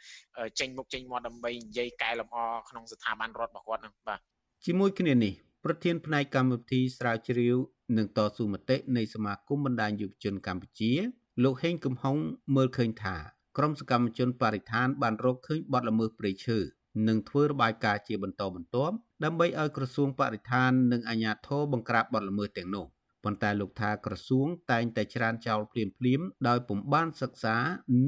[0.60, 4.20] ចេញមុខចេញមាត់ដើម្បីនិយាយកែលម្អក្នុងស្ថាប័នរដ្ឋរបស់គាត់ហ្នឹងបាទ
[4.66, 5.32] ជាមួយគ្នានេះ
[5.64, 7.56] ប្រធានផ្នែកកម្មវិធីស្រាវជ្រាវ
[7.96, 10.92] និងតស៊ូមតិនៃសមាគមបណ្ដាញយុវជនកម្ពុជា
[11.42, 12.16] លោកហេងកំហុង
[12.56, 13.16] មើលឃើញថា
[13.56, 16.58] ក្រុមសកម្មជនបរិស្ថានបានរកឃើញបទល្មើសព្រៃឈើ
[17.08, 22.86] និងធ្វើរបាយការណ៍ជាបន្តបន្ទាប់ដើម្បីឲ្យក្រសួងបរិស្ថាននិងអាជ្ញាធរបង្ក្រាបបទល្មើសទាំងនោះ
[23.24, 27.56] ប៉ុន្តែលោកថាក្រសួងតែងតែច្រានចោលភ្លាមៗដោយពុំបានសិក្សា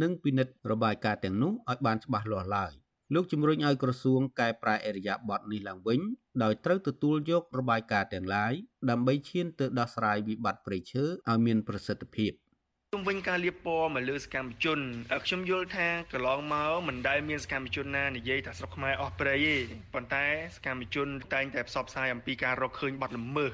[0.03, 2.73] និងពិនិត្យរបាយការណ៍ទាំងនោះឲ្យបានច្បាស់លាស់ឡើយ។
[3.15, 6.01] លោកជំរុញឲ្យក្រសួងកែប្រែអរិយាប័ត្រនេះឡើងវិញ
[6.43, 8.53] ដោយត្រូវទទួលយករបាយការណ៍ទាំងឡាយ
[8.91, 12.33] ដើម្បីឈានទៅដោះស្រាយវិបត្តិព្រៃឈើឲ្យមានប្រសិទ្ធភាព។
[12.95, 14.81] ជុំវិញការលៀបពណ៌មកលើសកម្មជន
[15.27, 19.57] ខ្ញុំយល់ថាកន្លងមកមិនដែលមានសកម្មជនណានិយាយថាស្រុកខ្មែរអស់ព្រៃទេ
[19.95, 23.53] ប៉ុន្តែសកម្មជនតែងតែផ្សព្វផ្សាយអំពីការរកឃើញបាត់ល្មើស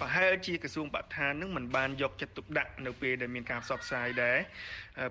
[0.00, 4.38] ប្រហែលជាក្រសួងបរិស្ថាននឹងមិនបានយកចិត្តទុកដាក់នៅពេលដែលមានការផ្សព្វផ្សាយដែរ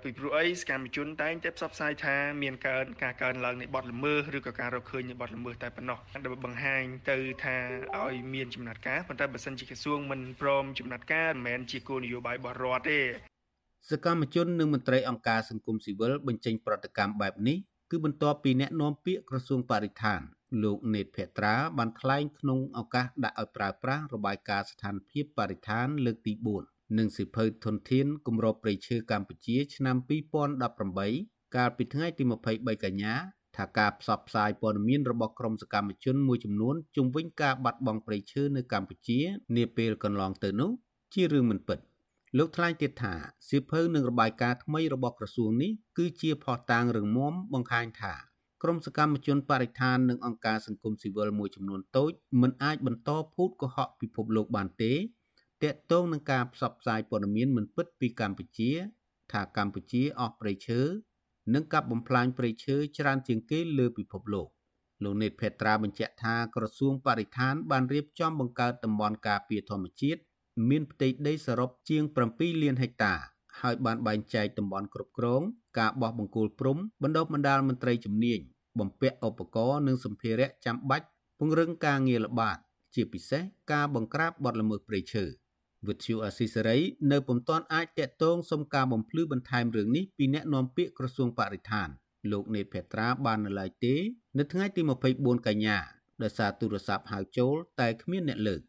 [0.03, 7.55] ពីព្រោះអីសកម្មជនតែងតែផ្សព្វផ្សាយថាមានកើនការកើនឡើងនៃបាត់ល្មើសឬក៏ការរកឃើញនៃបាត់ល្មើសតែប៉ុណ្ណោះដើម្បីបង្ហាញទៅថា
[7.97, 13.01] ឲ្យមានចំណាត់ការប៉ុន្តែបើសិនជាក្រសួងមិនព្រមចំណាត់ការមិនមែនជាគោលនយោបាយរបស់រដ្ឋទេ
[13.89, 17.57] សកម្មជននិងមន្ត្រីអង្គការសង្គមស៊ីវិលបញ្ចេញប្រតិកម្មបែបនេះ
[17.91, 20.21] គឺបន្ទាប់ពីអ្នកនាំពាក្យក្រសួងបរិស្ថាន
[20.63, 26.33] លោកនេតភត្រាបានថ្លែងក្នុងឱកាសដាក់ឲ្យប្រើប្រាស់របាយការណ៍ស្ថានភាពបរិស្ថានលើកទី
[26.65, 29.95] 4និងសិភៅធនធានគម្របព្រៃឈើកម្ពុជាឆ្នាំ
[30.75, 33.13] 2018កាលពីថ្ងៃទី23កញ្ញា
[33.57, 39.19] ថាការផ្សព្វផ្សាយព័ត៌មានរបស់ក្រមសកម្មជនមួយចំនួនជុំវិញការបាត់បង់ព្រៃឈើនៅកម្ពុជា
[39.57, 40.71] នាពេលកន្លងទៅនោះ
[41.13, 41.79] ជារឿងមិនពិត។
[42.37, 43.13] លោកថ្លែងទៀតថា
[43.49, 48.13] សៀវភៅនិងរបាយការណ៍ថ្មីរបស់ក្រសួងនេះគឺជាផុសតាងរឹងមាំបង្ហាញថា
[48.63, 54.93] ក្រមសកម្មជនបរិស្ថាននិងអង្គការសង្គមស៊ីវិលមួយចំនួនតូចមិនអាចបន្តភូតកុហកពិភពលោកបានទេ
[55.63, 58.71] តាក់ទងនឹងការផ្សព្វផ្សាយព័ត៌មានមិនពិតពីកម្ពុជា
[59.31, 60.81] ថាកម្ពុជាអស់ព្រៃឈើ
[61.53, 64.47] និងកាប់បំផ្លាញព្រៃឈើច្រើនជាងគេលើពិភពលោក
[65.03, 70.21] លោកនេតភេត្រាបញ្ជាក់ថាក្រសួងបរិស្ថានបានរៀបចំបង្កើតតំបន់ការពារធម្មជាតិ
[70.69, 73.13] មានផ្ទៃដីសរុបជាង7លានហិកតា
[73.61, 75.41] ហើយបានបែងចែកតំបន់គ្រប់គ្រង
[75.79, 78.39] ការបោះបង្គោលព្រំបណ្ដុះបណ្ដាលមន្ត្រីជំនាញ
[78.79, 81.05] បំពាក់ឧបករណ៍និងសម្ភារៈចាំបាច់
[81.39, 82.57] ពង្រឹងការងារល្បាត
[82.95, 83.41] ជាពិសេស
[83.71, 85.25] ការបង្ក្រាបបទល្មើសព្រៃឈើ
[85.87, 86.77] វិទ្យុអស៊ីសេរី
[87.11, 91.89] នៅពុំទាន់អាចតាក់ទងសុំការបំភ្លឺបន្ថែមរឿងនេះពីអ្នកនាំពាក្យក្រសួងបរិស្ថាន
[92.31, 93.95] លោកនេតភត្រាបាននៅឡើយទេ
[94.37, 94.81] នៅថ្ងៃទី
[95.13, 95.77] 24កញ្ញា
[96.23, 98.61] ដោយសារទូរស័ព្ទហៅចូល តែគ្មានអ្នកលើក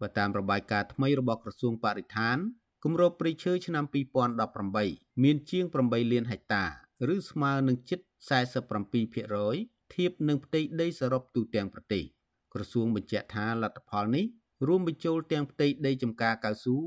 [0.00, 2.38] បើតាមរបាយការណ៍ថ្មីរបស់ក្រសួងបរិស្ថាន
[2.84, 3.84] គម្របព្រៃឈើឆ្នាំ
[4.54, 6.64] 2018មានជាង8លានហិកតា
[7.14, 8.00] ឬស្មើនឹងជិត
[8.76, 12.04] 47%ធៀបនឹងផ្ទៃដីសរុបទូទាំងប្រទេស
[12.54, 14.24] ក្រសួងបញ្ជាក់ថាលទ្ធផលនេះ
[14.66, 16.78] រួមបញ្ចូលទាំងផ្ទៃដីចំការកៅស៊ូ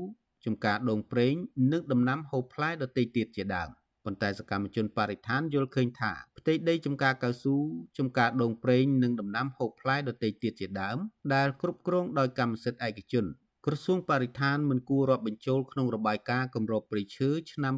[0.46, 1.34] ចំការដូងប្រេង
[1.72, 3.70] និងដំណាំហូបផ្លែដទៃទៀតជាដើម
[4.08, 7.56] ប៉ុន្តែសកម្មជនបរិស្ថានយល់ឃើញថាផ្ទៃដីចំការកៅស៊ូ
[7.98, 10.98] ចំការដូងប្រេងនិងដំណាំហូបផ្លែដទៃទៀតជាដើម
[11.34, 13.24] ដែលគ្រប់គ្រងដោយកម្មសិទ្ធិឯកជន
[13.66, 17.74] ក្រសួងបរិស្ថានមិនគួររាប់បញ្ចូលក្នុងរបាយការណ៍គម្របព្រៃឈើឆ្នាំ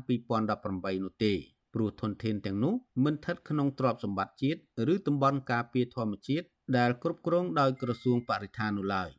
[0.51, 1.35] 2018នោះទេ
[1.75, 4.59] ព្រោះធនធានទាំងនោះមិនស្ថិតក្នុងទ្រព្យសម្បត្តិជាតិ
[4.95, 6.47] ឬតំបន់ការពារធម្មជាតិ
[6.79, 9.11] ដែលគ្រប់គ្រងដោយក្រសួងបរិស្ថាននោះឡើយ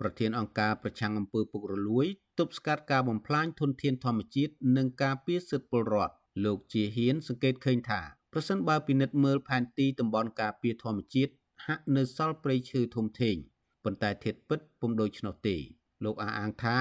[0.00, 2.06] ប្រធានអង្គការប្រឆាំងអំពើពុករលួយ
[2.38, 8.00] ទប់ស្កាត់ការបំផ្លាញធនធានធម្មជាតិនិងការពារសិទ្ធិពលរដ្ឋ លោកជាហ៊ាន សង្កេតឃើញថា
[8.32, 11.32] ប្រសិនបើពិនិត្យមើលផែនទីតំបន់ការពារធម្មជាតិ
[11.66, 13.36] ហាក់នៅសល់ព្រៃឈើធំធេង
[13.84, 15.56] ប៉ុន្តែធាតុពិតពុំដូច្នោះទេ
[16.04, 16.76] លោកអះអាងថា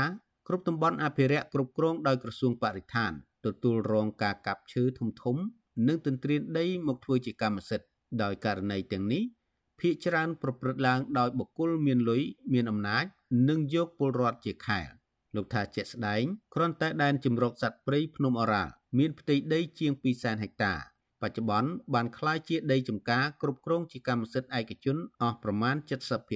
[0.48, 3.12] គ្រប់តំបន់អភិរក្សគ្រប់គ្រងដោយក្រសួងបរិស្ថាន
[3.46, 5.36] ទទួលរងការកាប់ឈើធំធំ
[5.88, 7.88] និងទន្ទ្រានដីមកធ្វើជាកម្មសិទ្ធិ
[8.22, 9.24] ដោយករណីទាំងនេះ
[9.80, 12.22] ភ ieck ច្រើនប្រព្រឹត្តឡើងដោយបុគ្គលមានលុយ
[12.54, 13.06] មានអំណាច
[13.50, 14.90] និងយកពលរដ្ឋជាខែល
[15.36, 16.24] លោកថាជាក់ស្ដែង
[16.56, 20.74] គ្រាន់តែដែនជំរកសត្វព្រៃភ្នំអរ៉ាល់មានផ្ទៃដីជាង200,000ហិកតា
[21.22, 25.76] បច្ចុប្បន្នបានក្លាយជាដីចម្ការគ្រប់គ្រងជាកម្មសិទ្ធិឯកជនអស់ប្រមាណ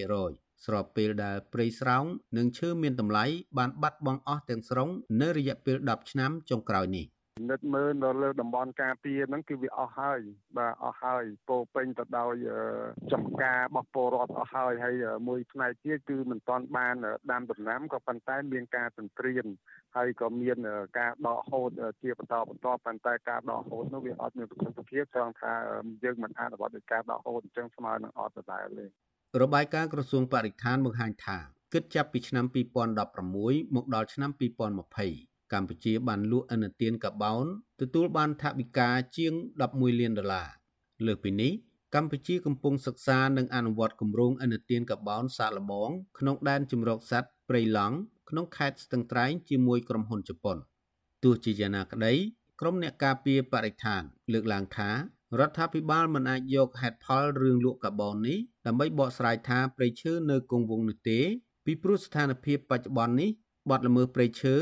[0.03, 2.06] 70%ស្របពេលដែលព្រៃស្រោង
[2.38, 3.25] និងឈើមានតម្លៃ
[3.58, 4.89] បានបាត់បង់អស់ទាំងស្រុង
[5.21, 7.06] នៅរយៈពេល10ឆ្នាំចុងក្រោយនេះ។
[7.38, 10.19] ពិនិត្យមើលនៅលើតំបន់ការពារហ្នឹងគឺវាអស់ហើយ
[10.58, 12.34] បាទអស់ហើយពោពេញទៅដោយ
[13.13, 14.96] ចំការរបស់ពលរដ្ឋអស់ហើយហើយ
[15.28, 16.96] មួយផ្នែកទៀតគឺមិនទាន់បាន
[17.32, 19.46] ដាំដំណាំក៏ប៉ុន្តែមានការទន្ទ្រាន
[19.96, 20.58] ហើយក៏មាន
[21.00, 21.69] ការដកហូត
[22.02, 25.54] ជាបន្តបន្តប៉ុន្តែការដកហូតនោះវាអត់មានប្រសិទ្ធភាពត្រង់ថា
[26.04, 28.86] យើងមិនអនុវត្តដោយការដកហូតអញ្ចឹងស្មើនឹងអត់ដដែលទេ
[29.41, 31.38] របាយការណ៍ក្រសួងបរិស្ថានបង្ហាញថា
[31.74, 32.46] គិតចាប់ពីឆ្នាំ
[33.10, 37.45] 2016មកដល់ឆ្នាំ2020 កម្ពុជាបានលក់ឥណទានកាបោន
[37.82, 39.34] ទទួលបានថវិកាជាង
[39.67, 40.47] 11លានដុល្លារ
[41.06, 41.51] លើសពីនេះ
[41.95, 47.97] កម្ពុជាកំពុងសិក្សានិងអនុវត្តគម្រោងឥណទានកាបោនសាកល្បងក្នុងដែនជម្រកសត្វព្រៃឡង់
[48.29, 50.58] ក្នុងខេត្តស្ទឹងត្រែងជាមួយក្រុមហ៊ុនជប៉ុន
[51.23, 52.13] ទោះជាយ៉ាងណាក្តី
[52.60, 54.01] ក្រុមអ្នកការពារបរិស្ថាន
[54.34, 54.89] លើកឡើងថា
[55.39, 61.19] រដ្ឋាភិបាលមិនអាចយកហេតុផលរឿងលក់កាបូននេះដើម្បីបកស្រាយថាព្រៃឈើនៅគង់វង្សនោះទេ
[61.65, 63.29] ពីព្រោះស្ថានភាពបច្ចុប្បន្ននេះ
[63.69, 64.56] បទល្មើសព្រៃឈើ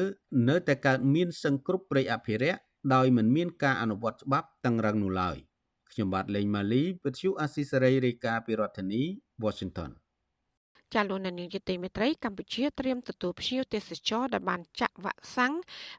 [0.50, 2.60] នៅតែកើតមានសឹងគ្រប់ព្រៃអភិរក្ស
[2.94, 5.38] ដោយមិនមានការអនុវត្តច្បាប់តឹងរឹងនោះឡើយ
[5.92, 9.02] ខ្ញុំបាទលេងម៉ាលីវិទ្យុអាស៊ីសេរីរាយការណ៍ពីរដ្ឋធានី
[9.44, 9.92] Washington
[10.94, 15.54] ចាលោកនាយកទីមេត្រីកម្ពុជាត្រៀមទទួលភ្ញៀវទេសចរដែលបានចាក់វ៉ាក់សាំង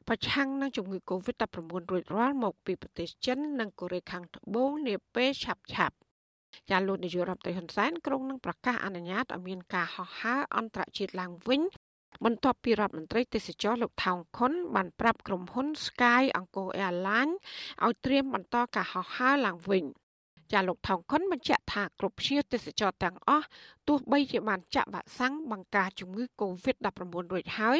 [0.07, 1.55] ប្រឆាំងនឹងជំងឺ Covid-19
[1.91, 5.95] រួចរាល់មកពីប្រទេសចិននិងកូរ៉េខាងត្បូងនាពេលឆាប់ឆាប់
[6.69, 11.61] ចាលោកនាយករដ្ឋមន្ត្រីហ៊ុនសែនក្រុងនឹងប្រកាសអនុញ្ញាតឲ្យមានការហោះហើរអន្តរជាតិឡើងវិញ
[12.25, 17.35] បន្ទាប់ពីរដ្ឋមន្ត្រីទេសចរលោកថោងខុនបានប្រាប់ក្រុមហ៊ុន Sky Angkor Airlines
[17.85, 19.85] ឲ្យត្រៀមបន្តការហោះហើរឡើងវិញ
[20.51, 23.47] ចាលោកថោងខុនបញ្ជាក់ថាគ្រប់ភ្ញៀវទេសចរទាំងអស់
[23.87, 27.79] ទោះបីជាបានចាក់វ៉ាក់សាំងបង្ការជំងឺ Covid-19 រួចហើយ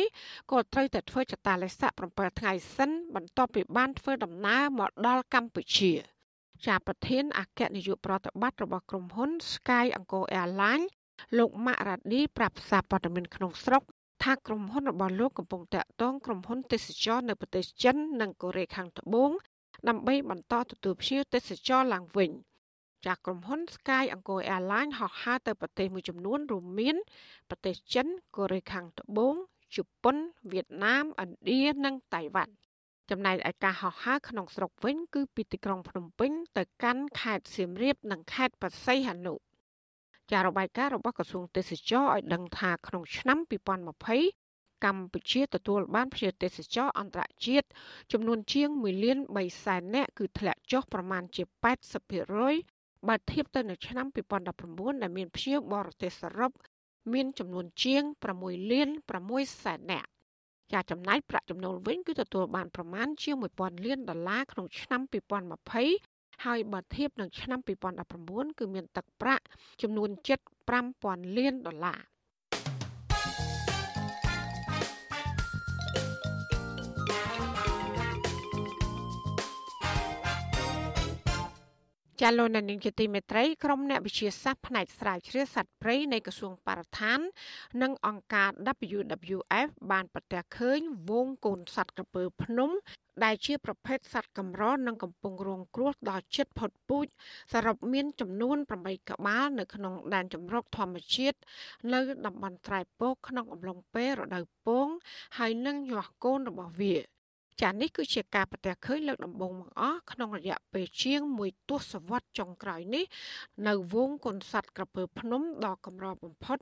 [0.51, 5.91] ក៏ត្រូវតែធ្វើចតាឡេស័ក7ថ្ងៃសិនបន្ទាប់ពីបានធ្វើដំណើរមកដល់កម្ពុជា
[6.65, 10.89] ជាប្រធានអគ្គនាយកប្រតិបត្តិរបស់ក្រុមហ៊ុន Sky Angkor Airlines
[11.38, 13.84] លោកម៉ាក់រ៉ាឌីប្រាប់សារព័ត៌មានក្នុងស្រុក
[14.23, 19.31] ថាក្រុមហ៊ុនរបស់លោកកំពុងតាក់ទងក្រុមហ៊ុនទេសចរនៅប្រទេសចិន និងកូរ៉េខាងត្បូង
[19.88, 22.31] ដើម្បីបន្តទទួលភ្ញៀវទេសចរឡើងវិញ
[23.05, 26.95] ចាក់ក្រុមហ៊ុន Sky Angkor Airlines ហោះហើរទៅប្រទេសមួយចំនួនរួមមាន
[27.49, 29.36] ប្រទេសចិនកូរ៉េខាងត្បូង
[29.75, 30.15] ជប៉ុន
[30.51, 32.53] វៀតណាមឥណ្ឌានិងតៃវ៉ាន់
[33.09, 39.33] ចំណែកឯការហោះហើរក្នុងស្រុកវិញ គឺពីទីក្រុងភ្នំពេញទៅកាន់ខេត្តសៀមរាបនិងខេត្តបរសៃហនុ
[40.31, 43.38] ចារបាយការណ៍របស់ក្រសួងទេសចរឲ្យដឹងថាក្នុងឆ្នាំ
[44.12, 47.67] 2020កម្ពុជាទទួលបានភ្ញៀវទេសចរអន្តរជាតិ
[48.12, 51.43] ចំនួនជាង1លាន3សែននាក់គឺធ្លាក់ចុះប្រមាណជា
[52.25, 54.07] 80%បើធៀបទៅនឹងឆ្នាំ
[54.53, 56.51] 2019ដែលមានភ្ញៀវបរទេសសរុប
[57.13, 58.03] មានចំនួនជាង
[58.38, 58.89] 6លាន
[59.25, 60.09] 6សែននាក់
[60.73, 66.12] ចាចំណែកប្រាក់ចំណូលវិញគឺទទួលបានប្រមាណជាង1000លានដុល្លារក្នុងឆ្នាំ2020
[66.45, 67.59] ហើយបើធៀបនឹងឆ្នាំ
[68.09, 69.45] 2019គឺមានទឹកប្រាក់
[69.81, 70.39] ចំនួនជិត
[70.87, 72.01] 5000លានដុល្លារ
[82.21, 87.19] ចាលោកនាងជាទីមេត្រីក្រុមអ្នកវិទ្យាសាស្ត្រផ្នែកស្រាវជ្រាវសត្វព្រៃនៃក្រសួងបរិស្ថាន
[87.81, 88.49] និងអង្គការ
[88.97, 92.69] WWF បានប្រទះឃើញវងកូនសត្វក្រពើភ្នំ
[93.23, 97.08] ដែលជាប្រភេទសត្វកម្រនិងកំពុងរងគ្រោះដល់ជិតផុតពូជ
[97.54, 101.38] សរុបមានចំនួន8ក្បាលនៅក្នុងដែនជម្រកធម្មជាតិ
[101.93, 104.88] នៅតំបន់ត្រែពកក្នុងអំឡុងពេលរដូវពង
[105.38, 106.95] ហើយនឹងញាស់កូនរបស់វា
[107.61, 113.05] ចានេះគឺជាការប្រទះឃើញលើកដំបូងបង្អស់ក្នុងរយៈពេលជាង1ទសវត្សរ៍ចុងក្រោយនេះ
[113.67, 116.57] នៅវងកុនសត្វក្រពើភ្នំដ៏កម្របំផុត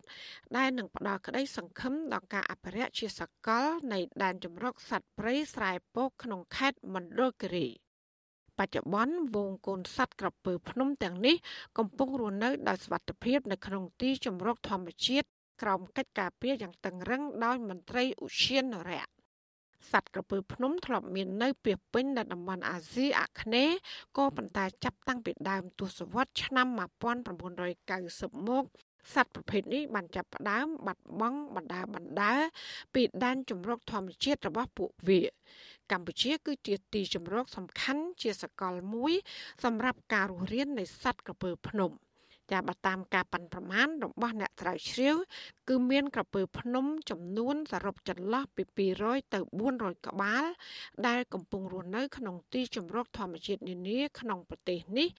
[0.58, 7.68] ដែលនឹងផ្ដល់ក្តីសង្ឃឹមដល់ការអភិរក្សជាសកលនៃដែនជម្រកសត្វព្រៃស្រែពកក្នុងខេត្តមណ្ឌលគិរី
[8.60, 11.36] បច្ចុប្បន្នវងកូនសត្វក្រពើភ្នំទាំងនេះ
[11.78, 15.28] កំពុងរស់នៅដោយសុវត្ថិភាពនៅក្នុងទីជម្រកធម្មជាតិ
[15.62, 19.21] ក្រោមកិច្ចការពារយ៉ាងតឹងរឹងដោយមន្ត្រីឧទ្យានុរក្ស
[19.92, 23.76] សត្វក្រពើភ្នំធ្លាប់មាននៅពាសពេញនៅតំបន់អាស៊ីអាគ្នេយ៍
[24.18, 26.68] ក៏ប៉ុន្តែចាប់តាំងពីដើមទសវត្សរ៍ឆ្នាំ
[28.38, 28.66] 1990មក
[29.14, 32.34] សត្វប្រភេទនេះបានចាប់ផ្ដើមបាត់បង់បណ្ដាបណ្ដា
[32.94, 35.22] ពីដែនជម្រកធម្មជាតិរបស់ពួកវា
[35.92, 39.14] កម្ពុជាគឺជាទីជម្រកសំខាន់ជាសកលមួយ
[39.64, 41.92] សម្រាប់ការរស់រាននៃសត្វក្រពើភ្នំ
[42.52, 45.16] ចាបើតាមការប៉ាន់ប្រមាណរបស់អ្នកស្រាវជ្រាវ
[45.70, 48.64] គឺមានក្រពើភ្នំចំនួនសរុបចន្លោះពី
[49.00, 49.40] 200ទៅ
[49.72, 50.44] 400ក្បាល
[51.08, 55.10] ដែលកំពុងរស់នៅ ក្នុងទីជម្រកធម្មជាតិនានាក្នុងប្រទេសនេះ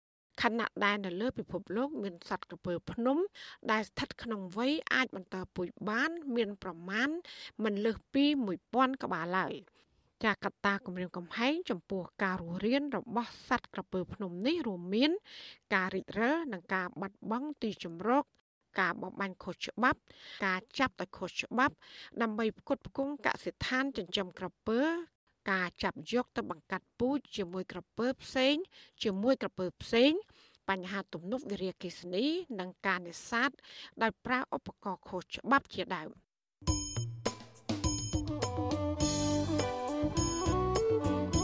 [0.43, 3.19] ខណៈដែលនៅលើពិភពលោកមានសត្វក្រពើភ្នំ
[3.71, 7.09] ដែលស្ថិតក្នុងវ័យអាចបន្តពូជបាន មានប្រមាណ
[7.65, 8.25] មិនលើសពី
[8.65, 9.55] 1000ក្បាលឡើយ។
[10.25, 15.11] ចាកត្តាគម្រាមកំហែងចំពោះការរស់រានរបស់សត្វក្រពើភ្នំនេះរួមមាន
[15.75, 18.25] ការរិចរិលនិងការបាត់បង់ទីជម្រក
[18.81, 19.99] ការបបាញ់ខុសច្បាប់
[20.47, 21.75] ការចាប់ដោយខុសច្បាប់
[22.23, 24.81] ដើម្បីផ្គត់ផ្គង់កសិដ្ឋានចិញ្ចឹមក្រពើ
[25.53, 28.55] ការចាប់យកទៅបង្កាត់ពូជជាមួយក្រពើផ្សេង
[29.03, 30.13] ជាមួយក្រពើផ្សេង
[30.69, 32.27] បញ្ហាទំនប់វារីអគ្គិសនី
[32.61, 33.51] និងការនេសាទ
[34.03, 36.11] ដោយប្រើឧបករណ៍ខុសច្បាប់ជាដើម។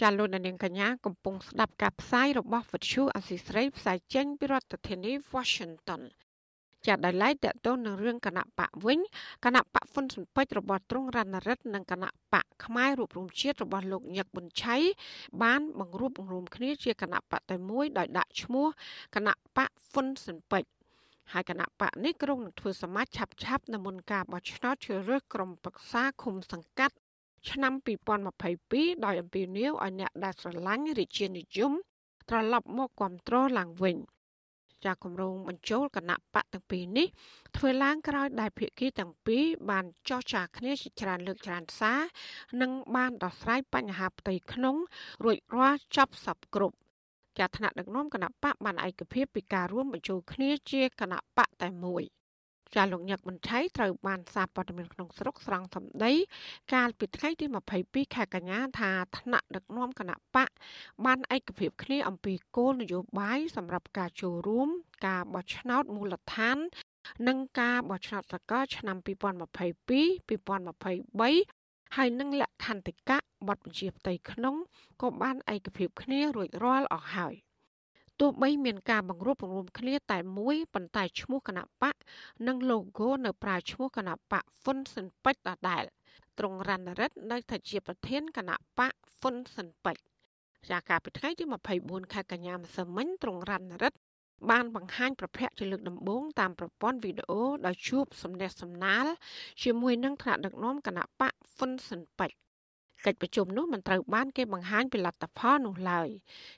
[0.00, 6.02] ចាលោកនាងកញ្ញាកំពុងស្ដាប់ការផ្សាយរបស់វិទ្យុអស៊ីស្រីផ្សាយចេញពីរដ្ឋធានី Washington
[6.86, 8.98] ចាដោយឡែកតកតងនឹងរឿងគណៈបកវិញ
[9.44, 14.76] គណៈបកហ៊ុនស៊ុនពេជ្ររបស់ទ្រង់រណរិទ្ធនិងគណៈបកផ្នែករួបរวมជាតិរបស់លោកញឹកប៊ុនឆៃ
[15.42, 18.66] បានបង្រួបបង្រួមគ្នាជាគណៈបកតែមួយដោយដាក់ឈ្មោះ
[19.14, 20.70] គណៈបកហ៊ុនស៊ុនពេជ្រ
[21.32, 26.96] ហើយគណៈបកនេះក្រុងនឹងធ្វើសមាជឆាប់ឆាប់នៅមុនការបោះឆ្នោតជ្រើសរើសក្រុមប្រឹក្សាឃុំសង្កាត់
[27.50, 27.72] ឆ្នាំ
[28.38, 31.72] 2022ដោយអំពាវនាវឲ្យអ្នកដែលស្រឡាញ់រាជានិយម
[32.28, 33.96] ត្រឡប់មកគ្រប់គ្រងឡើងវិញ
[34.84, 37.06] ចាគម្រោងបញ្ចូលគណៈបកទាំងពីរនេះ
[37.56, 42.00] ធ្វើឡើងក្រោយដែលភាគីទាំងពីរបានចោះចាគ្នាជាច្រើនលើកច្រើនសារ
[42.60, 44.76] និងបានដោះស្រាយបញ្ហាផ្ទៃក្នុង
[45.24, 46.76] រួចរាល់ចប់សពគ្រប់
[47.38, 52.04] ចាថ្នាក់ដឹកនាំគណៈបកបានឯកភាពពីការរួមបញ្ចូលគ្នាជាគណៈបកតែមួយ
[52.74, 56.12] ចាលោកញឹកមន្ត្រីត្រូវបានសារព័ត៌មានក្នុងស្រុកស្រង់សម្ដី
[56.74, 57.46] កាលពីថ្ងៃទី
[57.80, 60.50] 22ខែកញ្ញាថាថ្នាក់ដឹកនាំគណៈបក
[61.04, 64.68] បានឯកភាពគ្នាអំពីគោលនយោបាយសម្រាប់ការចូលរួម
[65.06, 66.56] ការបោះឆ្នោតមូលដ្ឋាន
[67.28, 69.08] និងការបោះឆ្នោតសកលឆ្នាំ2022
[70.28, 74.56] 2023ហើយនឹងលក្ខន្តិកៈបទបញ្ជាផ្ទៃក្នុង
[75.02, 77.34] ក៏បានឯកភាពគ្នារួចរាល់អស់ហើយ
[78.20, 81.94] ទោះបីមានការបង្រួបបង្រួមគ្នាតែមួយប៉ុន្តែឈ្មោះគណៈបក
[82.46, 85.84] និង logo នៅប្រើឈ្មោះគណៈបកហ៊ុនស៊ិនពេជ្រដដែល
[86.38, 90.02] ត្រង់រណរិទ្ធនៅថាជាប្រធានគណៈបកហ៊ុនស៊ិនពេជ្រ
[90.68, 91.44] ជាការពីថ្ងៃទី
[91.78, 93.98] 24ខែកញ្ញាម្សិលមិញត្រង់រណរិទ្ធ
[94.50, 99.06] បានបង្ហាញប្រភពជាលើកដំបូងតាមប្រព័ន្ធវីដេអូដោយជួបសំណេះសំណាល
[99.62, 102.45] ជាមួយនឹងថ្នាក់ដឹកនាំគណៈបកហ៊ុនស៊ិនពេជ្រ
[103.04, 106.08] កិច្ចប្រជុំនោះមិនត្រូវបានគេបង្ហាញពីលទ្ធផលនោះឡើយ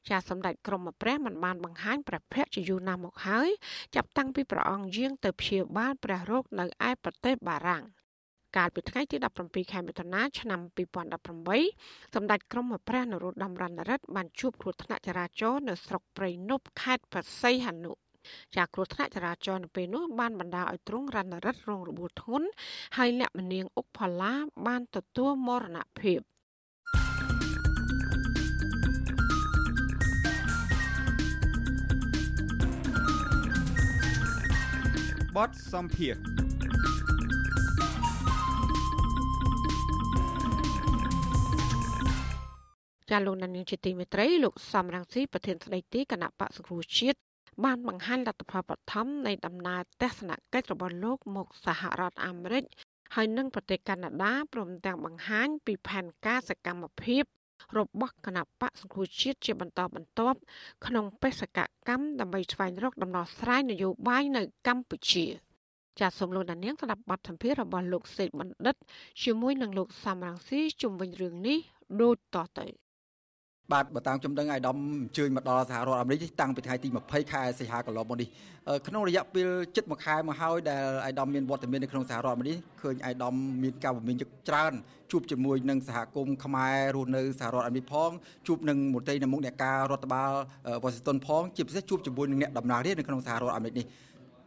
[0.09, 3.51] ចាសម្ដេចក្រមព្រះមិនបានបង្ហាញព្រះភ័ក្ត្រជាយូរណាស់មកហើយ
[3.95, 7.85] ចាប់តាំងពីព្រះអង្គយាងទៅព្យាបាលព្រះរោគនៅឯប្រទេសបារាំង
[8.57, 10.61] កាលពីថ្ងៃទី17ខែមិថុនាឆ្នាំ
[11.37, 17.93] 2018សម្ដេចក្រមព្រះនរោត្តមរណរដ្ឋបានជួបគ្រោះថ្នាក់ចរាចរណ៍នៅស្រុកព្រៃនប់ខេត្តបរសៃហនុ
[18.57, 22.49] ចាគ្រោះថ្នាក់ចរាចរណ៍នៅពេលនោះបានបណ្ដាលឲ្យទ្រង់រណរិទ្ធរងរបួសធ្ងន់
[22.97, 24.33] ហើយអ្នកមនាងអុកផល្លា
[24.67, 26.21] បានទទួលមរណភាព
[35.37, 36.15] បទសំភារ
[43.11, 47.19] ចាលោកនានីជាទីមេត្រីលោកសំរងស៊ីប្រធានស្ដីទីគណៈបកសង្គ្រោះជាតិ
[47.65, 52.65] បានបង្ហាញលទ្ធផលបឋមនៃដំណើរទស្សនកិច្ចរបស់លោកមកសហរដ្ឋអាមេរិក
[53.15, 57.25] ហើយនិងប្រទេសកាណាដាព្រមទាំងបង្ហាញពីផែនការសកម្មភាព
[57.79, 60.39] របស់គណៈបកសង្គ្រោះជាតិជាបន្តបន្ទាប់
[60.87, 65.25] ក្នុងបេសកកម្មដើម្បីស្វែងរកដំណោះស្រាយនយោបាយនៅកម្ពុជា
[66.01, 68.77] ចាសសូមលោកដានៀងស្ដាប់បទសម្ភាសន៍របស់លោកសេកបណ្ឌិត
[69.23, 71.59] ជាមួយនឹងលោកសំរងស៊ីជុំវិញរឿងនេះ
[72.03, 72.67] ដូចតទៅ
[73.75, 78.29] បាទបើតាមខ្ញុំដឹងអាយដាមអញ្ជើញមកដល់សហរដ្ឋអាមេរិកតាំងពីថ្ងៃទី20ខែសីហាកន្លងមកនេះ
[78.87, 84.17] ក្នុងរយៈពេលជិត1ខែមកហើយដែលអាយដាមមានវត្តមាននៅក្នុងសហរដ្ឋអាមេរិកឃើញអាយដាមមានការបំពេញ
[84.49, 84.73] ច្រើន
[85.11, 88.11] ជួបជាមួយនឹងសហគមន៍ខ្មែររស់នៅសហរដ្ឋអាមេរិកផង
[88.47, 90.33] ជួបនឹងមន្ត្រីនៅមុខអ្នកការរដ្ឋបាល
[90.83, 93.87] វ៉ាស៊ីនតោនផងជាពិសេសជួបជាមួយនឹងអ្នកដំណើររាជនៅក្នុងសហរដ្ឋអាមេរិកនេះ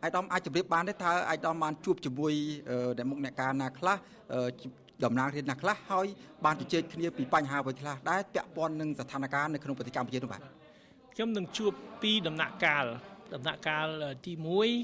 [0.04, 2.34] អាយដាមអាចជម្រាបបានទេថាអាយដាមបានជួបជាមួយ
[2.98, 3.96] អ្នកមុខអ្នកការណាខ្លះ
[5.06, 6.08] តំណាងរាជណាខ្លះហើយ
[6.46, 10.42] បានជជែកគ្នាពីបញ្ហាអ្វីខ្លះដែលពាក់ព័ន្ធនឹងស្ថានភាពនៅក្នុងប្រទេសកម្ពុជានោះបាទ
[11.14, 11.72] ខ្ញុំនឹងជួប
[12.02, 12.86] ពីដំណាក់កាល
[13.36, 13.88] ដំណាក់កាល
[14.26, 14.34] ទី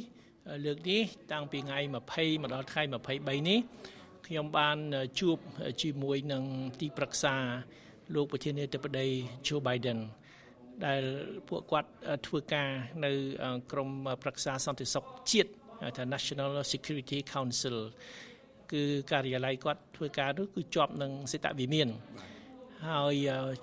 [0.05, 1.01] 1លើកនេះ
[1.32, 1.80] តាំងពីថ្ងៃ
[2.11, 3.59] 20មកដល់ថ្ងៃ23នេះ
[4.28, 4.78] ខ្ញុំបាន
[5.20, 5.38] ជួប
[5.82, 6.43] ជាមួយនឹង
[6.82, 7.36] ទីប្រឹក្សា
[8.15, 9.07] លោកប្រធានាធិបតី
[9.47, 9.99] Joe Biden
[10.86, 11.03] ដែល
[11.47, 11.89] ពួកគាត់
[12.28, 12.70] ធ្វើការ
[13.05, 13.11] នៅ
[13.72, 13.89] ក្រម
[14.24, 15.51] ប្រឹក្សាសន្តិសុខជាតិ
[15.97, 17.78] ថា National Security Council
[18.72, 21.89] គឺការិយាល័យគាត់ធ្វើការនោះគឺជាប់នឹងសេតវិមាន
[22.89, 23.15] ហើយ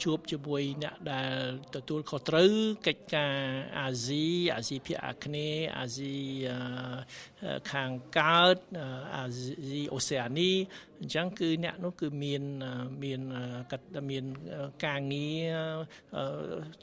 [0.02, 1.34] ជួបជាមួយអ្នកដែល
[1.74, 2.50] ទទួលខុសត្រូវ
[2.86, 3.34] កិច្ចការ
[3.80, 6.16] អាស៊ីអាស៊ីភាគអាគ្នេយ៍អាស៊ី
[7.72, 8.56] ខាងកើត
[9.16, 10.50] អាស៊ីអូសេអានី
[11.00, 12.42] អញ្ចឹងគឺអ្នកនោះគឺមាន
[13.04, 13.20] មាន
[13.70, 14.24] កាត់មាន
[14.84, 15.56] ការងារ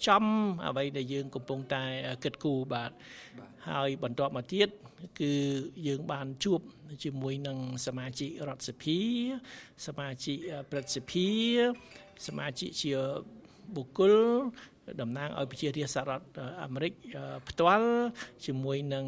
[0.07, 0.25] ចំ
[0.65, 1.83] អ្វីដែលយើងកំពុងតែ
[2.23, 2.91] គិតគូរបាទ
[3.69, 4.69] ហើយបន្ទាប់មកទៀត
[5.19, 5.31] គឺ
[5.87, 6.61] យើងបានជួប
[7.03, 8.99] ជាមួយនឹងសមាជិករដ្ឋសភា
[9.87, 10.37] សមាជិក
[10.71, 11.29] ព្រឹទ្ធសភា
[12.27, 12.93] សមាជិកជា
[13.75, 14.15] បុគ្គល
[15.01, 16.25] តំណាងឲ្យប្រជារាស្ត្រសហរដ្ឋ
[16.63, 16.93] អាមេរិក
[17.49, 17.89] ផ្ទាល់
[18.45, 19.05] ជាមួយនឹង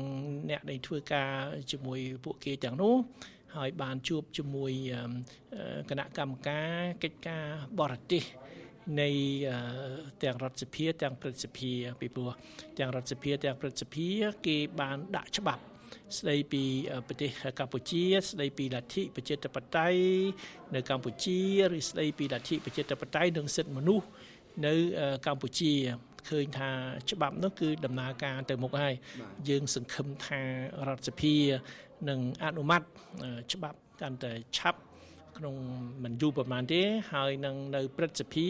[0.49, 1.31] អ្នកដែលធ្វើការ
[1.71, 2.95] ជាមួយពួកគេទាំងនោះ
[3.57, 4.71] ហើយបានជួបជាមួយ
[5.89, 7.43] គណៈកម្មការកិច្ចការ
[7.79, 8.23] បរទេស
[9.01, 9.09] នៃ
[10.23, 11.71] ទាំងរដ្ឋសភាទាំងព្រឹទ្ធសភា
[12.01, 12.31] ពីព្រោះ
[12.79, 14.07] ទាំងរដ្ឋសភាទាំងព្រឹទ្ធសភា
[14.47, 15.63] គេបានដាក់ច្បាប់
[16.17, 16.63] ស្ដីពី
[17.07, 17.29] ប្រទេស
[17.59, 19.99] កម្ពុជា ស្ដីពីលទ្ធិប្រជាធិបតេយ្យ
[20.75, 21.39] នៅកម្ពុជា
[21.75, 24.07] ឬស្ដីពីលទ្ធិប្រជាធិបតេយ្យនិងសិទ្ធិមនុស្ស
[24.65, 24.73] នៅ
[25.27, 25.73] កម្ពុជា
[26.29, 26.69] ឃើញថា
[27.11, 28.95] ច្បាប់នោះគឺដំណើរការទៅមុខហើយ
[29.49, 30.41] យើង សង្ឃឹមថា
[30.87, 31.35] រដ្ឋសភា
[32.09, 32.81] នឹងអនុម័ត
[33.53, 34.79] ច្បាប់កាន់តែឆាប់
[35.37, 35.55] ក្នុង
[36.03, 36.81] មិនយូរប្រហែលទេ
[37.13, 38.47] ហើយនឹងនៅព្រឹទ្ធសភា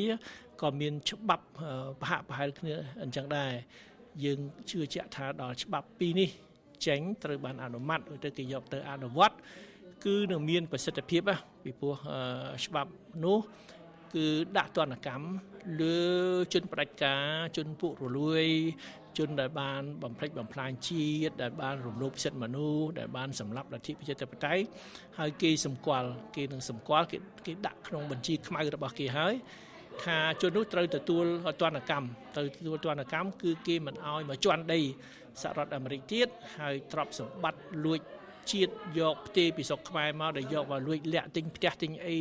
[0.62, 1.46] ក៏មានច្បាប់
[2.02, 3.52] ប្រហាក់ប្រហែលគ្នាអញ្ចឹងដែរ
[4.24, 6.30] យើងជឿជាក់ថាដល់ច្បាប់ពីរនេះ
[6.86, 9.36] ចេញត្រូវបានអនុម័តទៅគេយកទៅអនុវត្ត
[10.06, 11.22] គឺនឹងមានប្រសិទ្ធភាព
[11.64, 11.96] ពីព្រោះ
[12.66, 12.92] ច្បាប់
[13.24, 13.38] នោះ
[14.16, 14.26] គឺ
[14.58, 15.28] ដាក់ទណ្ឌកម្ម
[15.82, 16.00] លើ
[16.54, 17.24] ជនផ្ដាច់ការ
[17.58, 18.46] ជនពុករលួយ
[19.18, 24.64] ជនដែលបានបំផ្លិចបំផ្លាញជាតិដែលបានរំលោភសិទ្ធិមនុស្សដែលបានសម្លាប់លទ្ធិប្រជាធិបតេយ្យ
[25.20, 29.34] ហើយគេសម្គាល់គេនឹងសម្គាល់គេគេដាក់ក្នុងបញ្ជីខ្មៅរបស់គេហើយ
[30.04, 31.26] ថាជននោះត្រូវទទួល
[31.62, 34.80] ទណ្ឌកម្មត្រូវទទួលទណ្ឌកម្មគឺគេមិនអោយមកជន់ដី
[35.42, 36.28] សហរដ្ឋអាមេរិកទៀត
[36.60, 38.00] ហើយទ្រព្យសម្បត្តិលួច
[38.52, 42.18] ជាតិយកផ្ទេពីស្រុកខ្មែរមកដែលយកមកលួចលាក់ទិញផ្ទះទិញអី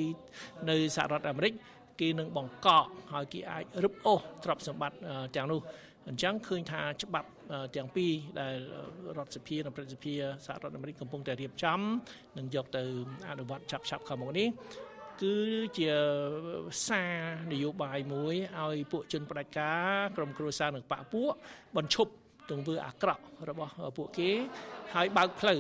[0.71, 1.53] នៅសហរដ្ឋអាមេរិក
[2.01, 4.99] គេនឹងបង្កកហើយគេអាចរឹបអូសទ្រព្យសម្បត្តិ
[5.37, 5.61] ទាំងនោះ
[6.09, 7.29] អញ្ចឹងឃើញថាច្បាប់
[7.77, 8.57] ទាំងពីរដែល
[9.17, 10.15] រដ្ឋសភានិងប្រតិសភា
[10.47, 11.81] សហរដ្ឋអាមេរិកកំពុងតែរៀបចំ
[12.39, 12.83] នឹងយកទៅ
[13.31, 14.49] អនុវត្តឆាប់ឆាប់ខាងមុខនេះ
[15.23, 15.37] គឺ
[15.79, 15.91] ជា
[16.87, 17.15] សារ
[17.53, 21.31] នយោបាយមួយឲ្យពួកជនផ្ដាច់ការក្រុមគ្រួសារនិងបពពួក
[21.77, 22.13] បញ្ឈប់
[22.51, 24.31] ទង្វើអាក្រក់របស់ពួកគេ
[24.95, 25.59] ហើយបើកផ្លូវ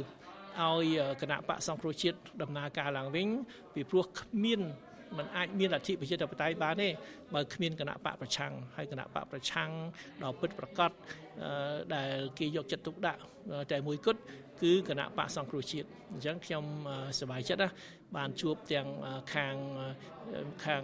[0.60, 3.28] ឲ្យគណៈបកសង្គ្រោះជាតិដំណើរការឡើងវិញ
[3.74, 4.60] ពីព្រោះគ្មាន
[5.18, 6.88] มันអាចមានលទ្ធិប្រជាធិបតេយ្យបានទេ
[7.34, 9.70] បើគ្មានគណៈបកប្រឆាំងហើយគណៈបកប្រឆាំង
[10.22, 10.90] ដល់ពិតប្រកប
[11.94, 13.20] ដែលគេយកចិត្តទុកដាក់
[13.72, 14.20] តែមួយគត់
[14.62, 16.64] គឺគណៈបកសង្គ្រោះជាតិអញ្ចឹងខ្ញុំ
[17.18, 17.68] សប្បាយចិត្តណា
[18.16, 18.88] បានជួបទាំង
[19.34, 19.54] ខាង
[20.64, 20.82] ខាង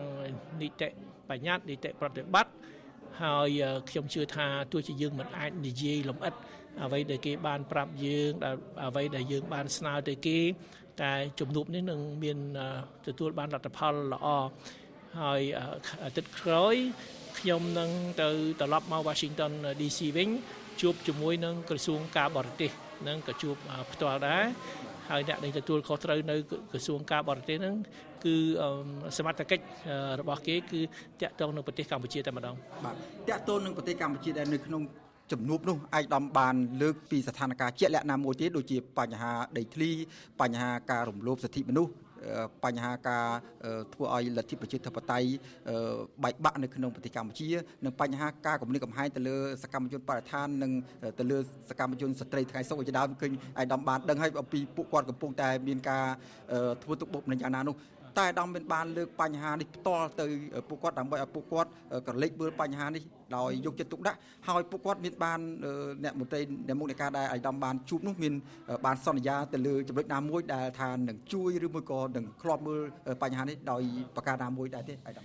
[0.61, 0.89] នីតិ
[1.29, 2.53] បញ្ញត្តិនីតិប្រតិបត្តិ
[3.23, 3.61] ហើយ
[3.91, 6.35] ខ្ញុំជឿថាទោះជាយើងមិនអាចនិយាយលម្អិត
[6.83, 8.33] អ្វីដែលគេបានប្រាប់យើង
[8.85, 10.39] អ្វីដែលយើងបានស្នើទៅគេ
[11.03, 12.39] តែជំនួបនេះនឹងមាន
[13.07, 14.27] ទទួលបានលទ្ធផលល្អ
[15.23, 15.43] ហើយ
[16.05, 16.75] អាទិត្យក្រោយ
[17.39, 17.91] ខ្ញុំនឹង
[18.23, 18.29] ទៅ
[18.61, 20.29] ត្រឡប់មក Washington DC វិញ
[20.81, 22.71] ជួបជាមួយនឹងក្រសួងការបរទេស
[23.09, 23.55] នឹងក៏ជួប
[23.93, 24.45] ផ្ទាល់ដែរ
[25.11, 26.37] ហើយអ្នកដែលទទួលខុសត្រូវនៅ
[26.73, 27.77] ក្រសួងការបរទេសហ្នឹង
[28.25, 28.35] គឺ
[29.19, 29.65] សមត្ថកិច្ច
[30.21, 30.81] របស់គេគឺ
[31.23, 32.95] តាក់ទងនឹងប្រទេសកម្ពុជាតែម្ដងបាទ
[33.31, 34.83] តាក់ទងនឹងប្រទេសកម្ពុជាដែលនៅក្នុង
[35.33, 39.91] ជំនួបនោះឯកឧត្តមបានលើកពីស្ថានភាពជាក់លាក់ណាមួយទៀតដូចជាបញ្ហាដីធ្លី
[40.41, 41.93] បញ្ហាការរំលោភសិទ្ធិមនុស្ស
[42.65, 43.27] បញ្ហាការ
[43.95, 45.29] ធ្វើឲ្យលទ្ធិប្រជាធិបតេយ្យ
[46.25, 47.49] បែកបាក់នៅក្នុងប្រទេសកម្ពុជា
[47.85, 50.73] និងបញ្ហាការគំរាមកំហែងទៅលើសកម្មជនបរិស្ថាននិង
[51.19, 51.39] ទៅលើ
[51.71, 56.07] សកម្មជនស្ត្រីថ្ងៃសុខជាដើមឃើញឯកឧត្តមបានដឹងហើយពីពួកគាត់កំពុងតែមានការ
[56.83, 57.75] ធ្វើទុកបុកម្នេញយ៉ាងណានោះ
[58.19, 60.27] តែអាដាមមានបានលើកបញ្ហានេះផ្ទាល់ទៅ
[60.69, 61.71] ពួកគាត់ដើម្បីឲ្យពួកគាត់
[62.07, 63.03] ក្រឡេកមើលបញ្ហានេះ
[63.37, 65.41] ដោយយកចិត្តទុកដាក់ហើយពួកគាត់មានបាន
[66.05, 68.35] អ្នកមន្ត្រីអ្នកមុខនៃការដែលអាដាមបានជួបនោះមាន
[68.87, 72.83] បានសន្យាទៅលើចំណុចណាមួយដែលថានឹងជួយឬមួយក៏នឹងឃ្លាំមើល
[73.23, 73.83] បញ្ហានេះដោយ
[74.17, 75.25] ប្រការណាមួយដែរទេអាដាម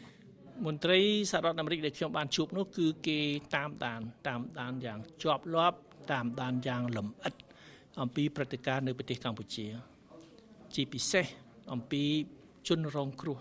[0.66, 1.00] មន្ត្រី
[1.32, 3.20] សហរដ្ឋអាមេរិកដែលខ្ញុំបានជួបនោះគឺគេ
[3.56, 5.78] តាមដានតាមដានយ៉ាងជាប់លាប់
[6.12, 7.34] តាមដានយ៉ាងលម្អិត
[8.02, 9.66] អំពីព្រឹត្តិការណ៍នៅប្រទេសកម្ពុជា
[10.76, 11.26] ជាពិសេស
[11.74, 12.04] អំពី
[12.68, 13.40] ជនរងគ្រោះ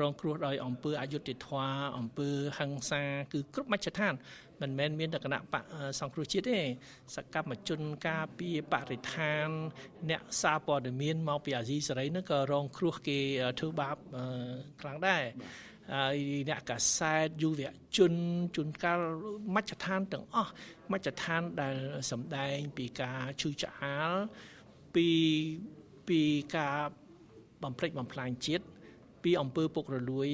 [0.00, 2.28] រងគ្រោះដោយអំពើអយុត្តិធម៌អំពើ
[2.58, 3.02] ហិង្សា
[3.32, 4.14] គឺគ្រប់មជ្ឈដ្ឋាន
[4.60, 5.64] មិនមែនមានតែគណៈបក
[6.00, 6.60] សង្គ្រោះជាតិទេ
[7.16, 9.46] សកម្មជនការពារបរិស្ថាន
[10.10, 13.18] អ្នកសារព័ត៌មានមកពីអាស៊ីសេរីនឹងក៏រងគ្រោះគេ
[13.58, 13.96] ធ្វើបាប
[14.80, 15.22] ខ្លាំងដែរ
[15.94, 17.52] ហើយអ្នកកាសែតយុវ
[17.96, 18.12] ជន
[18.56, 19.00] ជួនកាល
[19.54, 20.52] មជ្ឈដ្ឋានទាំងអស់
[20.92, 21.76] មជ្ឈដ្ឋានដែល
[22.10, 24.10] សម្ដែងពីការឈឺឆ្អាល
[24.94, 25.08] ពី
[26.08, 26.20] ពី
[26.56, 26.78] ការ
[27.64, 28.64] បំផ្លិចបំផ្លាញជាតិ
[29.24, 30.30] ពីអំពើពុករលួយ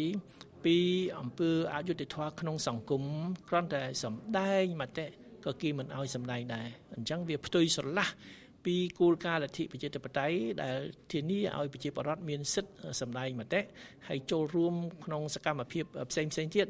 [0.64, 0.76] ពី
[1.20, 3.02] អំពើអយុត្តិធម៌ក្នុងសង្គម
[3.48, 5.06] គ្រាន់តែសម្ដែងមតិ
[5.44, 8.08] ក៏គេមិនអោយសម្ដែងដែរអញ្ចឹងវាផ្ទុយស្រឡះ
[8.64, 10.78] ពីគោលការណ៍លទ្ធិប្រជាធិបតេយ្យដែល
[11.12, 13.60] ធានាឲ្យប្រជាពលរដ្ឋមានសិទ្ធិសម្ដែងមតិ
[14.08, 14.74] ហើយចូលរួម
[15.04, 16.66] ក្នុងសកម្មភាពផ្សេងផ្សេងទៀត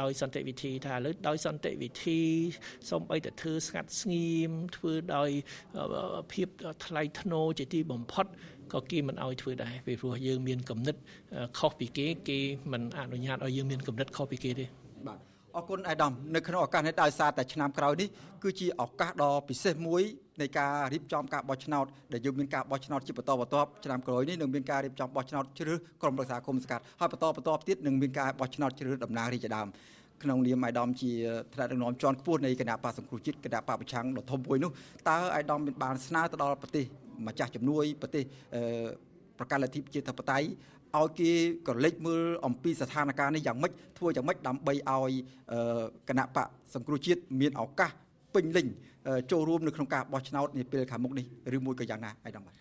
[0.00, 2.20] ដោយសន្តិវិធីថាលើដោយសន្តិវិធី
[2.90, 5.30] សូម្បីតែធ្វើស្ងាត់ស្ងៀមធ្វើដោយ
[6.32, 6.48] ភាព
[6.86, 8.26] ថ្លៃថ្នូរជាទីបំផុត
[8.74, 10.96] ក៏គេមិនអោយធ្វើដែរពីព្រោះយើងមានគំនិត
[11.58, 12.38] ខុសពីគេគេ
[12.72, 14.66] មិនអនុញ្ញាតឲ្យយើងមានគំនិតខុសពីគេទេ
[15.08, 15.18] បាទ
[15.56, 18.08] អរគុណអាដាមនៅក្នុងឱកាសនេះដោយសារតែឆ្នាំក្រោយនេះ
[18.42, 20.02] គឺជាឱកាសដ៏ពិសេសមួយ
[20.40, 29.68] នៃការរៀបចំការបោះឆ្នោតដែលយើងមានការបោះឆ្នោតជាបន្តបន្ទាប់ឆ្នាំក្រោយនេះនឹងមានការរៀបចំបោះឆ្នោតជ្រើសក្រុមប្រឹក្សាគុំសង្កាត់ហើយបន្តបន្តទៀតនឹងមានការបោះឆ្នោតជ្រើសតំណាងរាជដើម
[30.22, 31.12] ក្នុងនាមអាយដាមជា
[31.54, 34.70] ថ្នាក់ដឹកនាំជាន់ខ្ពស់នៃគណៈបកសង្គ្រោះជាតិគណៈបកប្រឆាំងដ៏ធំមួយនោះ
[35.08, 36.84] តើអាយដាមមានបានស្នើទៅដល់ប្រទេស
[37.26, 38.24] ម្ចាស់ជំនួយប្រទេស
[39.38, 40.46] ប្រកាសលទ្ធិប្រជាធិបតេយ្យ
[40.98, 41.30] ឲ្យគេ
[41.68, 45.12] ក៏លេចមើលអំពីស្ថានភាពនេះយ៉ាងម៉េចធ្វើយ៉ាងម៉េចដើម្បីឲ្យ
[46.08, 47.90] គណៈបកសង្គ្រោះជាតិមានឱកាស
[48.34, 48.66] ពេញលេញ
[49.30, 52.54] ចូលរួមនៅក្នុងការបោះឆ្នោតនាពេលខាងមុខនេះឬមួយក៏យ៉ាងណាអាយដាមបាទ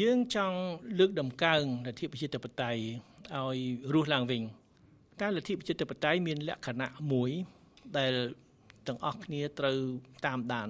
[0.00, 0.58] យើងចង់
[0.98, 2.80] លើកដំកើងលទ្ធិប្រជាធិបតេយ្យ
[3.34, 3.58] ឲ្យ
[3.94, 4.42] រស់ឡើងវិញ
[5.20, 7.30] តើលទ្ធិប្រជាធិបតេយ្យមានលក្ខណៈមួយ
[7.98, 8.12] ដែល
[8.88, 9.78] ទាំងអស់គ្នាត្រូវ
[10.26, 10.68] តាមដាន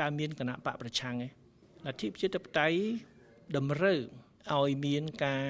[0.00, 1.28] តើមានគណៈបកប្រឆាំងទេ
[1.86, 2.78] លទ្ធិប្រជាធិបតេយ្យ
[3.56, 3.98] តម្រូវ
[4.52, 5.44] ឲ្យមានការ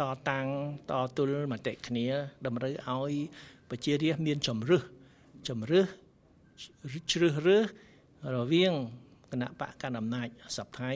[0.00, 0.46] តតាំង
[0.90, 2.06] តទល់មតិគ្នា
[2.46, 3.12] តម្រូវឲ្យ
[3.70, 4.82] ប្រជារាស្ត្រមានជំរឹះ
[5.48, 5.86] ជំរឹះ
[7.12, 7.64] ជ្រើសរើស
[8.34, 8.72] រវាង
[9.32, 10.92] គណៈបកកណ្ដាលអំណាចសពថ្ងៃ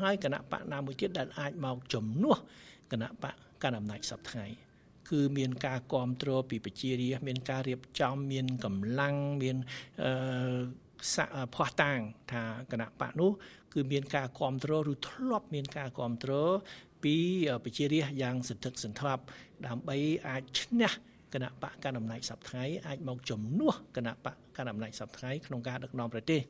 [0.00, 2.36] ហើយគណៈបកណាមួយទៀតដែលអាចមកជំនួស
[2.92, 4.46] គណៈបកកណ្ដាលអំណាចសពថ្ងៃ
[5.10, 9.56] គឺមានការគ្រប់គ្រងពីប្រជារាស្ត្រមានការរៀបចំមានកម្លាំងមាន
[10.02, 10.12] អឺ
[11.54, 11.98] ផោះតាង
[12.32, 12.42] ថា
[12.72, 13.30] គណៈបកនោះ
[13.78, 16.52] គឺមានការគ្រប់គ្រងឬធ្លាប់មានការគ្រប់គ្រង
[17.04, 17.16] ពី
[17.64, 19.22] ប្រជារាស្ត្រយ៉ាងសន្ធឹកសន្ធាប់
[19.66, 19.96] ដើម្បី
[20.28, 20.92] អាចឈ្នះ
[21.34, 26.40] គណៈបកកណ្ដាលអំណាចសប្តាហ៍អាចមកជំនួសគណៈបកកណ្ដាលអំណាចសប្តាហ៍ក្នុងការដឹកនាំប្រទេស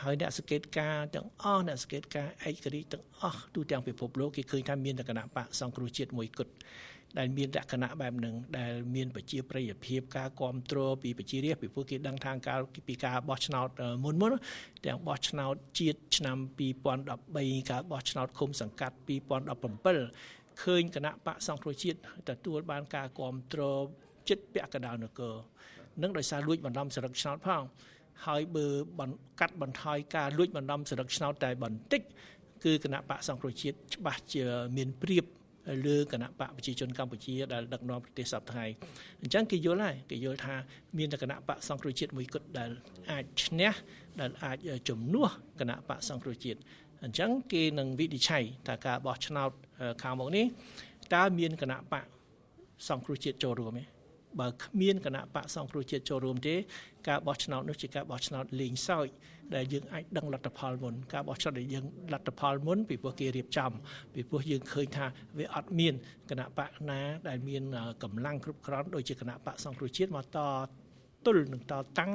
[0.00, 6.52] ហើយអ្នកសង្កេតការទាំងអស់អ្នកសង្កេតការឯករាជ្យទាំងអស់ទូទាំងពិភពលោកគេឃើញថាមានតែគណៈបកសង្គ្រោះជាតិមួយគត់
[7.18, 13.68] ដែលមានលក្ខណៈបែបហ្នឹងដែលមានប្រជាប្រិយភាពការគ្រប់គ្រងពីប្រជារាស្ត្រពីព្រោះគេដឹងថាកាលពីការបោះឆ្នោត
[14.04, 14.32] មុនមុន
[14.86, 16.36] ទាំងបោះឆ្នោតជាតិឆ្នាំ
[16.98, 18.96] 2013ការបោះឆ្នោតឃុំសង្កាត់
[19.78, 21.98] 2017ឃើញគណៈបកសង្គ្រោះជាតិ
[22.28, 23.82] ទទួលបានការគ្រប់គ្រង
[24.28, 25.34] ចិត្តពាក់កណ្ដាលនគរ
[26.02, 27.62] នឹងដោយសារលួចបណ្ដំសរឹកឆ្នោតផង
[28.26, 28.66] ហើយបើ
[29.40, 32.02] កាត់បន្ថយការលួចបណ្ដំសរឹកឆ្នោតតែបន្តិច
[32.64, 34.42] គឺគណៈបកសង្គ្រោះជាតិច្បាស់ជា
[34.76, 35.24] មានព្រៀប
[35.86, 38.66] លើគណៈបកប្រជាជនកម្ពុជាដែលដឹកនាំប្រទេសសពថ្ងៃ
[39.22, 40.54] អញ្ចឹងគេយល់ហើយគេយល់ថា
[40.98, 42.70] មានតែគណៈបកសង្គ្រោះជាតិមួយគត់ដែល
[43.10, 43.72] អាចឈ្នះ
[44.20, 44.58] ដែលអាច
[44.88, 45.28] ជំនួស
[45.60, 46.60] គណៈបកសង្គ្រោះជាតិ
[47.04, 49.50] អញ្ចឹងគេនឹងវិនិច្ឆ័យថាការបោះឆ្នោត
[50.02, 50.46] ខាងមុខនេះ
[51.14, 52.04] តើមានគណៈបក
[52.88, 54.01] សង្គ្រោះជាតិចូលរួមទេ
[54.40, 56.54] បើគ្មានគណៈបកសង្គ្រោះជាតិចូលរួមទេ
[57.08, 59.08] ការបោះឆ្នោតនោះជាការបោះឆ្នោតលេងសើច
[59.54, 63.72] ដែលយើងអាចដឹងលទ្ធផលមុនការបោះឆ្នោតដែលយើងលទ្ធផលមុនពីព្រោះគេរៀបចំ
[64.14, 65.06] ពីព្រោះយើងឃើញថា
[65.38, 65.94] វាអត់មាន
[66.30, 67.62] គណៈបកណាដែលមាន
[68.02, 70.38] កម្លាំងគ្រប់គ្រាន់ដូចជាគណៈបកសង្គ្រោះជាតិមកត
[71.26, 72.10] ទល់នឹងតតាំង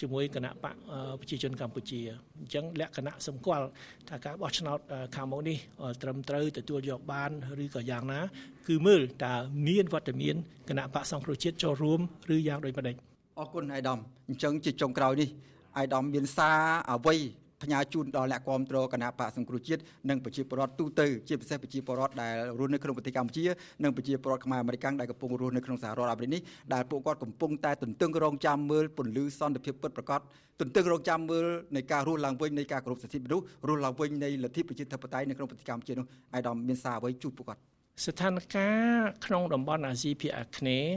[0.00, 0.74] ជាមួយគណៈបក
[1.20, 2.00] ប្រជាជនកម្ពុជា
[2.38, 3.66] អញ្ចឹងលក្ខណៈសម្គាល់
[4.08, 4.78] ថាការបោះឆ្នោត
[5.14, 5.58] ខាងមុខនេះ
[6.02, 7.30] ត្រឹមត្រូវទទួលយកបាន
[7.62, 8.20] ឬក៏យ៉ាងណា
[8.68, 9.34] គឺមើលតើ
[9.66, 10.34] មានវត្តមាន
[10.68, 12.00] គណៈបកសង្គ្រោះជាតិចូលរួម
[12.34, 12.94] ឬយ៉ាងដូចម្ដេច
[13.38, 13.98] អរគុណអាយដាម
[14.28, 15.28] អញ្ចឹងជាចុងក្រោយនេះ
[15.76, 16.60] អាយដាមមានសារ
[16.92, 17.16] អ្វី
[17.62, 23.44] ផ្ញើជូនដល់អ្នកគាំទ្រគណៈបកសង្គ្រោះជាតិនិងប្រជាពលរដ្ឋទូទៅជាពិសេសប្រជាពលរដ្ឋដែលរស់នៅក្នុងប្រទេសកម្ពុជា
[23.82, 26.42] និងប្រជាពលរដ្ឋខ្មែរអាមេរិកដែលកំពុងរស់នៅក្នុងសហរដ្ឋអាមេរិកនេះ
[26.74, 30.20] ដែលពួកគាត់កំពុងតែទន្ទឹងរង់ចាំមើលពន្លឺសន្តិភាពពិតប្រាកដ
[30.60, 31.44] ទន្ទឹងរង់ចាំមើល
[31.76, 37.60] នៃការរស់ឡើងវិញនៃការគោរពសិទ្ធិមនុស្សរស់ឡើងវិញនៃលទ្ធិប្រជាធិបតេយ្យនៅក្នុងប្រទេសកម្ពុជានោះអាយដាមមានសារអ្វីជូនពួកគាត់
[38.04, 40.92] ស្ថានភាពក្នុងតំបន់អាស៊ីភាគអាគ្នេយ៍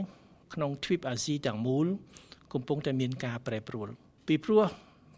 [0.54, 1.86] ក្នុងទ្វីបអាស៊ីទាំងមូល
[2.52, 3.88] កំពុងតែមានការប្រែប្រួល
[4.28, 4.62] ពីព្រោះ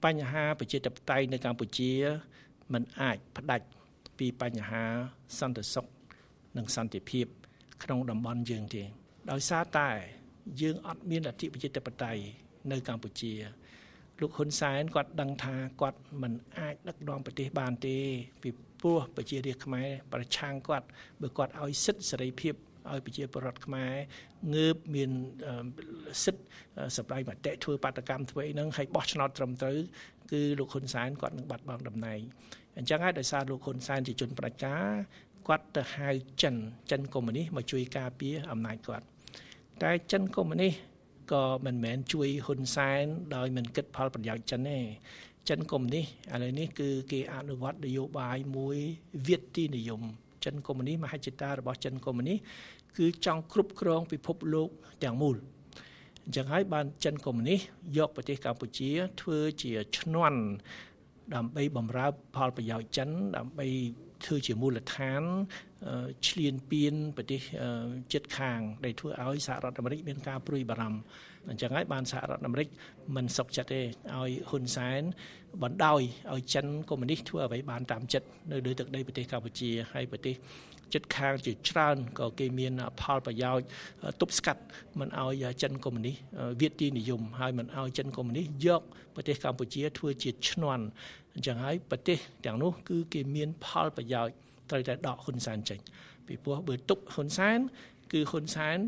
[0.04, 1.92] បញ្ហាប្រជាធិបតេយ្យនៅកម្ពុជា
[2.72, 3.66] มันអាចផ្ដាច់
[4.18, 4.84] ពីបញ្ហា
[5.38, 5.86] សន្តិសុខ
[6.56, 7.26] និងសន្តិភាព
[7.82, 8.82] ក្នុងតំបន់យើងទេ
[9.30, 9.90] ដោយសារតែ
[10.60, 12.20] យើងអត់មានលទ្ធិប្រជាធិបតេយ្យ
[12.70, 13.32] នៅកម្ពុជា
[14.20, 17.96] លោកហ៊ុនសែនគាត់ដឹងថាគាត់មិនអាចដឹកនាំប្រទេសបានទេ
[18.42, 20.86] ពីព្រោះប្រជារាស្ត្រខ្មែរប្រឆាំងគាត់
[21.22, 22.54] បើគាត់ឲ្យសិទ្ធិសេរីភាព
[22.92, 23.92] ឲ្យប្រជាពលរដ្ឋខ្មែរ
[24.54, 25.10] ងើបមាន
[26.24, 26.44] សិទ្ធិ
[26.96, 29.78] សម្ដែងមតិធ្វើបាតកម្មធ្វើអីហ្នឹងឲ្យបោះឆ្នោតត្រឹមត្រូវ
[30.32, 32.20] គឺលោកហ៊ុនសែនគាត់នឹងបាត់បង់តំណែង
[32.78, 34.84] អញ្ចឹងហើយដោយសារលោកហ៊ុនសែនជាជនប្រជាការ
[35.48, 36.08] គាត់ទៅហៅ
[36.42, 36.54] ចិន
[36.90, 39.04] ចិនកុម្មុយនីសមកជួយការពារអំណាចគាត់
[39.82, 40.72] តែចិនកុម្មុយនីស
[41.32, 44.78] ក៏មិនមែនជួយហ៊ុនសែនដោយមិនគិតផលប្រយោជន៍ចិនទេ
[45.48, 48.76] ចិនកុម្មុយនីសឥឡូវនេះគឺគេអនុវត្តនយោបាយមួយ
[49.28, 50.02] វិទ្យានិយម
[50.44, 52.38] ចិនកុម្មុយនីសមហិច្ឆតារបស់ចិនកុម្មុយនីស
[52.96, 54.68] គឺចង់គ្រប់គ្រងពិភពលោក
[55.04, 55.36] ទាំងមូល
[56.24, 57.60] អញ្ចឹងហើយបានចិនកុម្មុយនីស
[57.98, 60.40] យកប្រទេសកម្ពុជា ធ្វើជាឈ្នន់
[61.34, 63.66] ដើម្បីបំរើផលប្រយោជន៍ចិនដើម្បី
[64.24, 65.22] ធ្វើជាមូលដ្ឋាន
[66.28, 67.40] ឈ្លានពានប្រទេស
[68.12, 71.00] ជិតខាង ដែលធ្វើឲ្យសហរដ្ឋអាមេរិកមានការព្រួយបារម្ភ
[71.50, 72.68] អញ្ចឹងហើយបានសហរដ្ឋអាមេរិក
[73.16, 75.02] មិនសុខចិត្តទេឲ្យហ៊ុនសែន
[75.62, 76.00] បណ្ដោយ
[76.32, 80.34] ឲ្យចិនកុម្មុយនីសធ្វើអ្វីបានតាមចិត្តនៅលើទឹកដីប្រទេសកម្ពុជាហើយប្រទេស
[80.94, 83.66] ចិត្តខាងជាច្រើនក៏គេមានផលប្រយោជន៍
[84.20, 84.62] ទប់ស្កាត់
[84.98, 86.16] មិនឲ្យចិនកុម្មុយនីស
[86.60, 88.82] វាទីនិយមហើយមិនឲ្យចិនកុម្មុយនីសយក
[89.14, 90.84] ប្រទេសកម្ពុជាធ្វើជាឈ្នន់
[91.34, 94.32] អញ្ចឹងហើយប្រទេសទាំងនោះគឺគេមានផលប្រយោជន៍
[94.70, 95.78] ត្រូវតែដកហ៊ុនសែនចេញ
[96.26, 97.58] ពីព្រោះបើទុកហ៊ុនសែន
[98.12, 98.78] គឺហ៊ុនសែន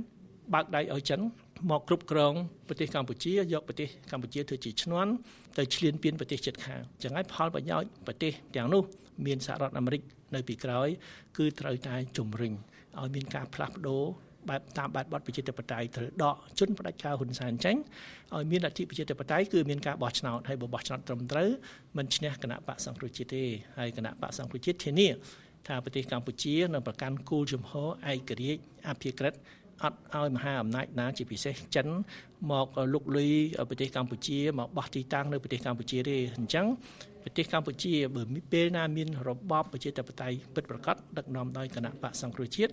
[0.55, 1.21] បើកដៃឲ្យចិន
[1.69, 2.35] មកគ្រប់គ្រង
[2.69, 5.11] ប្រទេសកម្ពុជាយកប្រទេសកម្ពុជាធ្វើជាឈ្នន់
[5.59, 8.83] ទៅឈ្លានពានប្រទេសជិតខាងចឹងហើយផលប្រយោជន៍ប្រទេសទាំងនោះ
[9.27, 10.03] មានសហរដ្ឋអាមេរិក
[10.35, 10.89] នៅពីក្រោយ
[11.37, 12.53] គឺត្រូវតែជំរុញ
[12.99, 14.05] ឲ្យមានការផ្លាស់ប្ដូរ
[14.49, 17.77] បែបតាមបែបបទប្រជាធិបតេយ្យត្រូវដកជនផ្ដាច់ការហ៊ុនសែនចេញ
[18.35, 21.49] ឲ្យមានលទ្ធិប្រជាធិបតេយ្យគឺមានការបោះឆ្នោតហើយបើបោះឆ្នោតត្រឹមត្រូវ
[21.97, 23.45] មិនឈ្នះគណៈបកសង្គ្រោះជាតិទេ
[23.79, 25.09] ហើយគណៈបកសង្គ្រោះជាតិធានា
[25.67, 29.35] ថាប្រទេសកម្ពុជានឹងប្រកាន់គោលជំហរឯករាជ្យអភិក្រិត
[29.83, 31.89] អត់ឲ្យមហាអំណាចណាជាពិសេសចិន
[32.51, 33.33] មកលុកលុយ
[33.69, 36.67] ប្រទេសកម្ពុជាមកបោះទីតាំងនៅប្រទេសកម្ពុជាទេអញ្ចឹង
[37.25, 38.23] ប្រទេសកម្ពុជាបើ
[38.53, 42.73] ពេលណាមានរបបប្រជាធិបតេយ្យពិតប្រាកដដឹកនាំដោយគណៈបកសង្គ្រោះជាតិ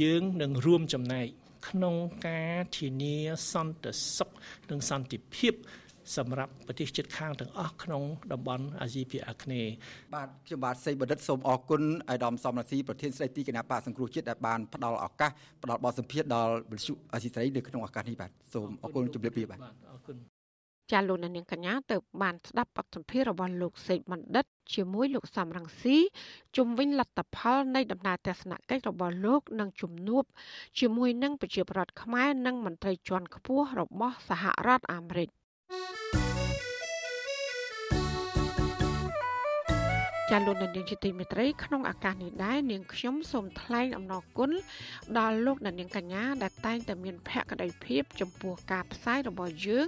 [0.00, 1.26] យើងនឹងរួមចំណែក
[1.68, 1.94] ក្នុង
[2.26, 3.16] ការធានា
[3.52, 4.30] សន្តិសុខ
[4.70, 5.54] និងសន្តិភាព
[6.16, 9.72] សម្រាប់ប្រទេសជិតខាងទាំងអស់ក្នុងតំបន់អាស៊ីភាគអាគ្នេយ៍
[10.14, 15.30] បាទខ្ញុំបាទសីបណ្ឌិតសូមអរគុណអាយដាមសំរាសីប្រធានស្ដីទីគណៈបកសង្គ្រោះជាតិដែលបានផ្ដល់ឱកាស
[15.62, 19.58] ផ្ដល់បទសម្ភាសន៍ដល់វិទ្យុអាស៊ីសេរីនៅក្នុងឱកាសនេះបាទសូមអរគុណជម្រាបលាបាទ
[19.92, 20.16] អរគុណ
[20.92, 24.44] ចាលោកនាងកញ្ញាទៅបានស្ដាប់បទសម្ភាសន៍របស់លោកសេកបណ្ឌិត
[24.74, 25.96] ជាមួយលោកសំរងស៊ី
[26.56, 30.24] ជំវិញលទ្ធផលនៃដំណើរទស្សនកិច្ចរបស់លោកនិងជំនួប
[30.80, 35.28] ជាមួយនឹងប្រជាប្រដ្ឋខ្មែរនិងមន្ត្រីជាន់ខ្ពស់របស់សហរដ្ឋអាមេរិក
[40.30, 44.50] ចាលោកនាងជាទីមេត្រីក្នុងឱកាសនេះដែរនាងខ្ញុំសូមថ្លែងអំណរគុណ
[45.18, 49.86] ដល់លោកនាងកញ្ញាដែលតែងតែមានភក្ដីភាពចំពោះការផ្សាយរបស់យើង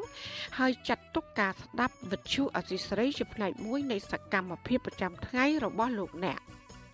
[0.59, 6.41] ហើយចាត់ទុកការស្ដាប់វិទ្យុអសីស្រីជាផ្នែកមួយនៃសកម្មភាពប្រចាំថ្ងៃរបស់លោកអ្នក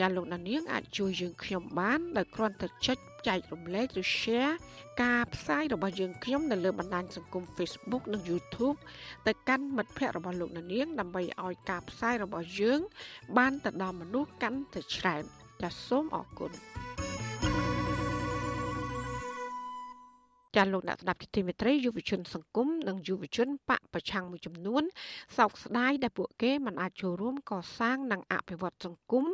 [0.00, 4.54] ចាលោកដានៀងអាចជួយយើងខ្ញុំបានដោយគ្រាន់តែចុចចែករំលែកឬ share
[5.02, 8.78] ការផ្សាយរបស់យើងខ្ញុំនៅលើបណ្ដាញសង្គម Facebook និង YouTube
[9.26, 12.80] ទៅកាន់មិត្តភ័ក្តិរបស់លោកនាងដើម្បីឲ្យការផ្សាយរបស់យើង
[13.38, 15.22] បានទៅដល់មនុស្សកាន់តែច្រើន
[15.62, 16.52] ចាសសូមអរគុណ
[20.56, 24.82] ចាលោកអ្នកស្ដាប់ទីមេត្រីយុវជនសង្គមនិងយុវជនបកប្រឆាំងមួយចំនួន
[25.36, 29.26] សោកស្ដាយដែលពួកគេមិនអាចចូលរួមកសាងនិងអភិវឌ្ឍសង្គម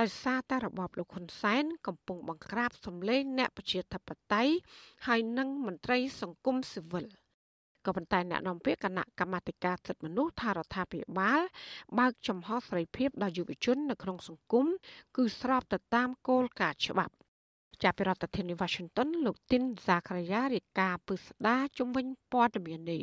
[0.00, 4.52] ដោយសារតែរបបលោកហ៊ុនសែនកំពុងបង្ក្រាបសម្លេងអ្នកប្រជាធិបតេយ្យ
[5.06, 7.06] ហើយនិងមន្ត្រីសង្គមស៊ីវិល
[7.86, 11.40] ក៏ប៉ុន្តែអ្នកនាំពាក្យគណៈកម្មាធិការសិទ្ធិមនុស្សថារដ្ឋាភិបាល
[11.98, 14.66] បើកចំហសេរីភាពដល់យុវជននៅក្នុងសង្គម
[15.16, 17.14] គឺស្របទៅតាមគោលការណ៍ច្បាប់
[17.82, 23.02] ចាប់ពីរដ្ឋធានី Washington លោកទីនសាករាយារាយការណ៍ពឹស្ដាជំវិញព័ត៌មាននេះ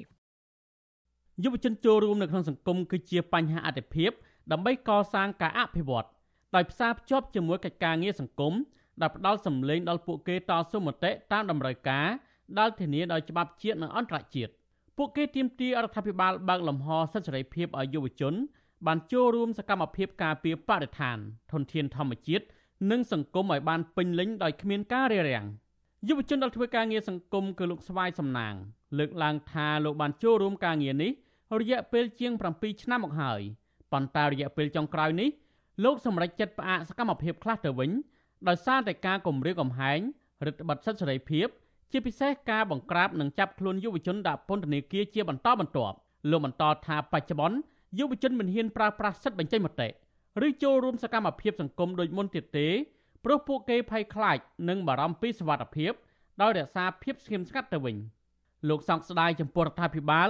[1.44, 4.12] យុវជនចូលរួមនៅក្នុងសង្គមគឺជាបញ្ហាអតិភិប
[4.52, 6.08] ដើម្បីកសាងការអភិវឌ្ឍ
[6.56, 8.54] ដោយផ្សារភ្ជាប់ជាមួយកិច្ចការងារសង្គម
[9.01, 12.08] ដែលផ្ដល់សម្លេងដល់ពួកគេតស៊ូមតិតាមតម្រូវការ
[12.60, 14.51] ដែលធានាដោយច្បាប់ជាតិនិងអន្តរជាតិ
[14.97, 18.34] ពួកគេទាមទាររដ្ឋាភិបាលបើកលំហសិទ្ធិសេរីភាពឲ្យយុវជន
[18.88, 21.18] បានចូលរួមសកម្មភាពការពារបរិស្ថាន
[21.51, 22.45] ធនធានធម្មជាតិ
[22.91, 25.45] និងសង្គមឲ្យបានពេញលេញដោយគ្មានការរារាំង
[26.08, 28.54] យុវជនដែលធ្វើការងារសង្គមគឺលោកស្វាយសំណាង
[28.97, 31.12] លើកឡើងថាលោកបានចូលរួមការងារនេះ
[31.60, 33.41] រយៈពេលជាង7ឆ្នាំមកហើយ
[33.91, 35.30] ប៉ុន្តែរយៈពេលចុងក្រោយនេះ
[35.84, 37.91] លោកសម្រេចចិត្តផ្អាកសកម្មភាពខ្លះទៅវិញ
[38.47, 39.99] ដោយសារតែការគំរាមកំហែង
[40.45, 41.47] រដ្ឋបတ်សិទ្ធិសេរីភាព
[41.91, 45.95] ជាពិសេសការបង្ក្រាបនិងចាប់ខ្លួនយុវជនដាក់ពន្ធនាគារជាបន្តបន្ទាប់
[46.32, 47.57] លោកបន្តថាបច្ចុប្បន្ន
[47.99, 49.88] យុវជនមិនហ៊ានប្រើប្រាស់សិទ្ធិបញ្ចេញមតិ
[50.47, 52.67] ឬចូលរួមសកម្មភាពសង្គមដូចមុនទៀតទេ
[53.24, 54.38] ព្រោះពួកគេភ័យខ្លាច
[54.69, 55.91] និងបារម្ភពីសុវត្ថិភាព
[56.41, 57.95] ដោយរក្សាភាពស្ងៀមស្ងាត់ទៅវិញ
[58.69, 60.30] លោកសង្កស្ដាយចំពោះរដ្ឋាភិបាល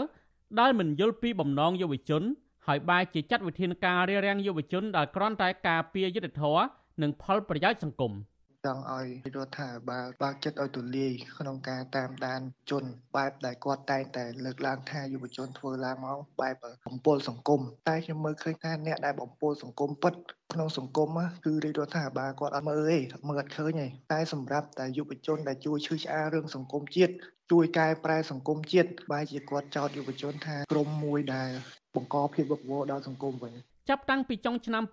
[0.59, 2.23] ដែលមិនយល់ពីបំណងយុវជន
[2.67, 6.63] ហើយបែរជាចាត់វិធានការរារាំងយុវជនដែលគ្រាន់តែការពារយុត្តិធម៌
[7.01, 8.13] និងផលប្រយោជន៍សង្គម។
[8.65, 12.41] ចង់ឲ្យរដ្ឋាភិបាលបើកចិត្តឲ្យទូលាយក្នុងការតាមដាន
[12.71, 12.83] ជន
[13.15, 16.55] បែបដែលគាត់តែងតែលើកឡើងថាយុវជនធ្វើឡើងមកបែប
[16.85, 20.13] បំពល់សង្គមតែខ្ញុំមើលឃើញថាអ្នកដែលបំពល់សង្គមពិត
[20.53, 21.09] ក្នុងសង្គម
[21.45, 27.13] គឺរាជរដ្ឋាភិបាលគាត់អត់មើលទេមើលអត់ឃើញទេតែសម្រាប់តែយុវជនដែលជួយឈឺឆ្អាលរឿងសង្គមជាតិ
[27.51, 31.51] ជួយកែប្រែសង្គមជាតិបែរជាគាត់ចោទយុវជនថាក្រុមមួយដែល
[31.95, 33.53] បង្កភាពវឹកវរដល់សង្គមវិញ
[33.89, 34.83] ចាប់តាំងពីចុងឆ្នាំ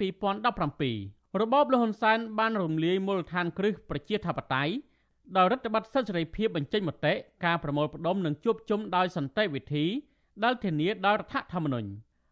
[0.60, 4.72] 2017របបលហ៊ុនសែនបានរំលាយមូលដ្ឋានគ្រឹះប្រជាធិបតេយ្យ
[5.36, 9.86] ដោយរដ្ឋបတ်សិទ្ធិសេរីភាពបញ្ចេញមតិការប្រមូលផ្ដុំនិងជួបជុំដោយសន្តិវិធី
[10.44, 11.90] ដែលធានាដោយរដ្ឋធម្មនុញ្ញ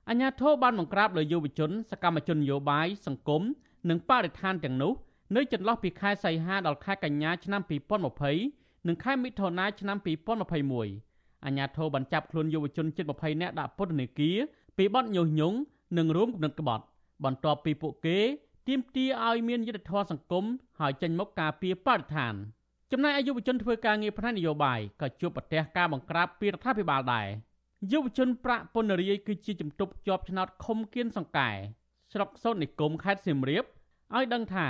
[0.08, 3.42] អញ្ញាធិបបានបង្ក្រាបលើយុវជន សកម្មជននយោបាយសង្គម
[3.90, 4.92] និងបរិស្ថានទាំងនោះ
[5.36, 7.62] នៅចន្លោះពីខែសីហាដល់ខែកញ្ញាឆ្នាំ
[8.24, 9.96] 2020និងខែមិថុនាឆ្នាំ
[10.66, 14.38] 2021អញ្ញាធិបបានចាប់ខ្លួនយុវជនជិត20នាក់ដាក់ពន្ធនាគារ
[14.78, 15.56] ពីបទញុះញង់
[15.98, 16.84] និងរួមគំនិតក្បត់
[17.24, 18.18] បន្ទាប់ពីពួកគេ
[18.68, 20.44] ទាមទារឲ្យមានយុត្តិធម៌សង្គម
[20.80, 22.34] ហើយចេញមកការពារបរិស្ថាន
[22.92, 27.26] ចំណែកឯយុវជនធ្វើការងារផ្នែកនយោបាយក៏ជួបប្រទះការបង្ក្រាបពីរដ្ឋាភិបាលដែរ
[27.92, 31.50] យុវជនប្រាក់ពន្ធរាយគឺជាជំទប់ជាប់ឆ្នោតខុំគៀនសង្កែ
[32.12, 33.64] ស្រុកសូត្រនិគមខេត្តសៀមរាប
[34.16, 34.66] ឲ្យដឹងថា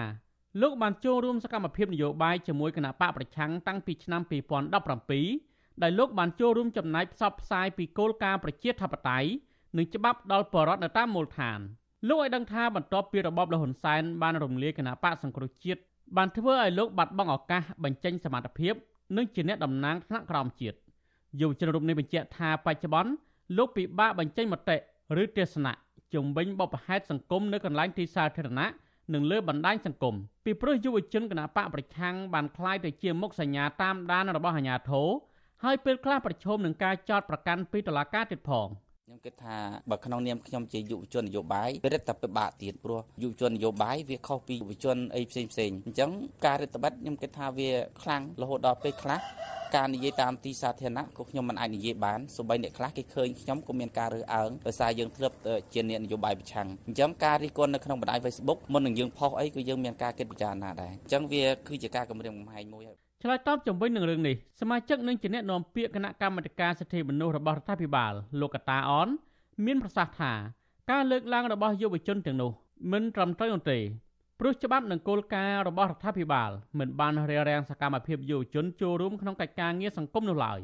[0.63, 4.23] លោកបានចូលរួមសកម្មភាពនយោបាយជាមួយគណៈបកប្រឆាំងតាំងពីឆ្នាំ
[5.07, 9.29] 2017ដែលលោកបានចូលរួមចំណែកផ្សព្វផ្សាយពីគោលការណ៍ប្រជាធិបតេយ្យ
[9.78, 11.60] និងច្បាប់ដល់ប្រជាពលរដ្ឋនៅតាមមូលដ្ឋាន។
[12.10, 15.82] លោកឲ្យដឹងថាបន្ទាប់ពីរបបលហ៊ុនសែនបានរំលាយគណៈបកសង្គ្រោះជាតិ
[16.18, 18.74] បានធ្វើឲ្យលោកបាត់បង់ឱកាសបញ្ចេញសមត្ថភាព
[19.18, 20.78] និងជាអ្នកតំណាងថ្នាក់ក្រោមជាតិ
[21.42, 23.12] យុវជនរូបនេះបញ្ជាក់ថាបច្ចុប្បន្ន
[23.58, 24.78] លោកពិបាកបញ្ចេញមតិ
[25.22, 25.74] ឬទស្សនៈ
[26.14, 28.68] ជំវិញបបផែតសង្គមនៅកន្លែងទីសាធារណៈ
[29.14, 35.10] និងលើបណ្ដាញសង្គមពីព្រោះយុវជនគណៈបកប្រឆាំងបានคล้ายទៅជាមុខសញ្ញាតាមដានរបស់អាជ្ញាធរ
[35.64, 38.68] ហើយពេលខ្លះប្រឈមនឹងការចោទប្រកាន់ពីតុលាការទៀតផង។
[39.09, 39.59] ខ្ញុំគិតថា
[39.91, 46.11] បើក្នុងនាមខ្ញុំជាយុវជននយោបាយវារឹតតែពិបាកទៀតព្រោះយុវជននយោបាយវាខុសពីយុវជនអីផ្សេងផ្សេងអញ្ចឹង
[46.47, 47.71] ការរដ្ឋបတ်ខ្ញុំគិតថាវា
[48.03, 49.19] ខ្លាំងរហូតដល់ពេលខ្លះ
[49.77, 55.37] ការនិយាយតាមទីសាធារណៈក៏ខ្ញុំមិនអាចនិយាយបានសូម្បីអ្នកខ្លះគេឃើញខ្ញុំក៏មានការរើសអើងដោយសារយើងធ្លាប់
[55.73, 69.09] ជាអ្នកនយោបាយប្រឆាំងអញ្ចឹងការរិះគន់នៅក្នុងបណ្ដាញ Facebook មុននឹងយើងផុសអីក៏យើងមានការគិតពិចារណាដែរអញ្ចឹងវាគឺជាការគម្រាមកំហែងមួយហើយ ឆ្លើយតបជំវិញនឹងរឿងនេះសមាជិកនឹងជាអ្នកនាំពាក្យគណៈកម្មាធិការសិទ្ធិមនុស្សរបស់រដ្ឋាភិបាលលោកកតាអន
[69.65, 70.33] មានប្រសាសន៍ថា
[70.91, 72.51] ការលើកឡើងរបស់យុវជនទាំងនោះ
[72.93, 73.79] មិនត្រឹមត្រូវនោះទេ
[74.39, 80.61] ព្រោះច្បាប់និងគោលការណ៍របស់រដ្ឋាភិបាលមិនបានរារាំងសកម្មភាពយុវជនចូលរួមក្នុងកិច្ចការងារសង្គមនោះឡើយ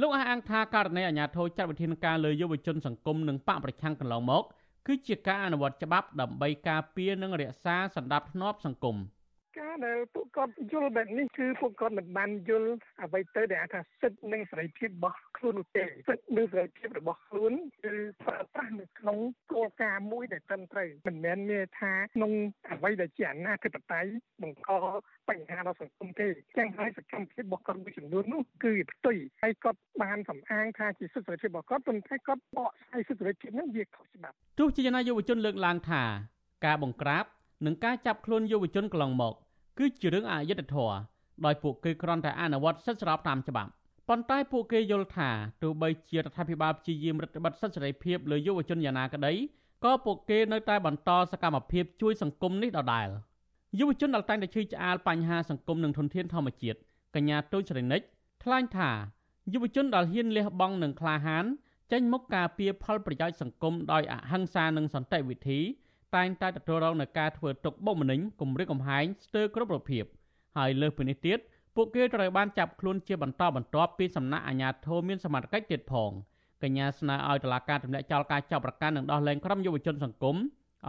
[0.00, 4.44] លោកអះអាងថាករណីអាញាធរចាត់វិធានការលើយុវជនសង្គមនិងបកប្រឆាំងកន្លងមក
[4.86, 8.96] គឺជាការអនុវត្តច្បាប់ដើម្បីការពារនិងរក្សាសន្តិភាពសង្គម។
[9.58, 12.70] ការដែលពួកគាត់យល់បែបនេះគឺពួកគាត់មិនបានយល់
[13.02, 17.52] អ្វីទៅដែលថាសិទ្ធិនិងសេរីភាពរបស់ខ្លួននោះទេសិទ្ធិនិងសេរីភាពរបស់ខ្លួន
[17.84, 19.18] គឺប្រើប្រាស់នៅក្នុង
[19.52, 22.32] គោលការណ៍មួយដែលត្រឹមត្រូវមិនមែនមានថាក្នុង
[22.72, 24.10] អ្វីដែលជាអនាធិបតេយ្យ
[24.42, 24.70] បង្ក
[25.28, 36.02] បញ្ហាដល់សង្គមទេចឹងហើយសកម្មភាពរបស់គាត់មួយចំនួននោះគឺផ្ទុយហើយគាត់បានសំអាងថាជាសិទ្ធិសេរីភាពរបស់គាត់ប៉ុន្តែគាត់បកស្រាយសិទ្ធិសេរីភាពនោះវាខុសច្បាប់ទោះជាយ៉ាងណាយុវជនលើកឡើងថា
[36.66, 37.26] ការបង្ក្រាប
[37.66, 39.34] និងការចាប់ខ្លួនយុវជនកន្លងមក
[39.78, 40.96] គឺជារឿងអយុត្តិធម៌
[41.44, 43.70] ដោយពួកគេគ្រាន់តែអនុវត្តសិទ្ធិស្របតាមច្បាប់
[44.08, 45.30] ប៉ុន្តែពួកគេយល់ថា
[45.62, 49.32] ទោះបីជារដ្ឋាភិបាលព្យាយាមរដ្ឋបတ်សិទ្ធិសេរីភាពលើយុវជនយ៉ាងណាក្តី
[49.84, 53.08] ក៏ពួកគេនៅតែបន្តសកម្មភាពជួយសង្គមនេះដដែល
[53.78, 56.78] យុវជនដែលតែងតែឈឺឆ្អាលបញ្ហាសង្គមនិងធនធានធម្មជាតិ
[57.14, 58.00] កញ្ញាទូចសេរីនិច
[58.42, 58.90] ថ្លែងថា
[59.52, 61.44] យុវជនដែលហ៊ានលះបង់និងក្លាហាន
[61.92, 65.60] ចេញមុខការពារផលប្រយោជន៍សង្គមដោយអហិង្សានិងសន្តិវិធី
[66.16, 70.04] តែងតែទទួលរងនឹងការធ្វើទុកបុកម្នេញគំរាមកំហែងស្ទើរគ្រប់រូបភាព
[70.56, 71.38] ហើយលើសពីនេះទៀត
[71.76, 76.10] ពួកគេត្រូវបានចាប់ខ្លួនជាបន្តបន្ទាប់ពីសំណាក់អាជ្ញាធរមានសមត្ថកិច្ចទៀតផង
[76.62, 80.36] កញ្ញាស្នើឲ្យតុលាការទម្លាក់ចោលការចាប់ប្រកាន់និងដោះលែងក្រុមយុវជនសង្គម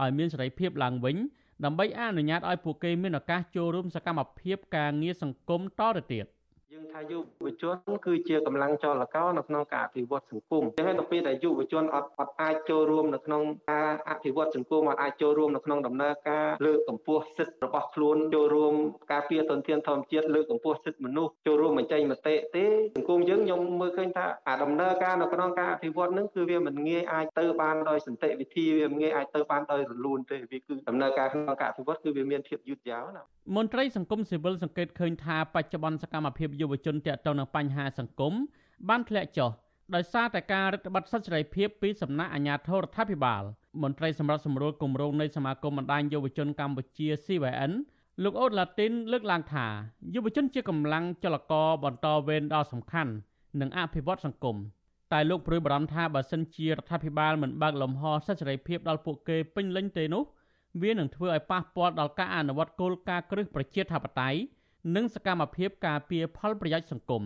[0.00, 1.16] ឲ្យមានសេរីភាពឡើងវិញ
[1.64, 6.24] ដើម្បីអនុញ្ញាតឲ្យពួកគេមានឱកាសចូលរួមសកម្មភាពការងារសង្គមតទៅទៀត។
[6.72, 18.74] យើងថាយុវជនគឺជាកម្លាំងចលករនៅក្នុងការអភិវឌ្ឍសង្គមចឹងហើយដល់ពេលដែលយុវជនអត់អត់អាចចូលរួមនៅក្នុងការអភិវឌ្ឍសង្គមអត់អាចចូលរួមនៅក្នុងដំណើរការលើកកម្ពស់សិទ្ធិរបស់ខ្លួនចូលរួម
[19.12, 22.64] ការពារទុនធានធម្មជាតិលើកកម្ពស់សិទ្ធិមនុស្សចូលរួមបញ្ចេញមតិទេ
[22.96, 33.22] សង្គមយើងខ្ញុំមើលឃើញថាអាដំណើរការនៅក្នុងការអភិវឌ្ឍនឹងគឺវាមិនងាយអាចទៅបានដោយសន្តិវិធីវាមិនងាយអាចទៅបានដោយរលូនទេវាគឺដំណើរការក្នុងការអភិវឌ្ឍគឺវាមានភាពយឺតយ៉ាវណា
[33.56, 38.34] មន្ត្រីសង្គមស៊ីវិលសង្កេតឃើញថាបច្ចុប្បន្នសកម្មភាពយុវជនទាក់ទងនឹងបញ្ហាសង្គម
[38.88, 39.50] បានធ្លាក់ចុះ
[39.94, 43.42] ដោយសារតែការរដ្ឋបတ်សិទ្ធិសេរីភាពពីសំណាក់អាជ្ញាធររដ្ឋាភិបាល
[43.82, 47.72] មន្ត្រីសម្រាប់សម្រួលគម្រោងនៃសមាគមបណ្ដាញយុវជនកម្ពុជា CYN
[48.22, 49.66] លោកអូតឡាទីនលើកឡើងថា
[50.14, 53.12] យុវជនជាកម្លាំងចលករបន្តវេនដ៏សំខាន់
[53.60, 54.56] និងអភិវឌ្ឍសង្គម
[55.12, 60.22] តែលោកព្រួយបារម្ភថាបើសិនជារដ្ឋាភិបាលមិនបើកលំហសិទ្ធិសេរីភាពដល់ពួកគេពេញលេញទេនោះ
[60.82, 64.38] វានឹងធ្វើឲ្យប៉ះពាល់ដល់ការអនុវត្តគោលការណ៍គ្រឹះប្រជាធិបតេយ្យ
[64.94, 67.22] និងសកម្មភាពការពារផលប្រយោជន៍សង្គម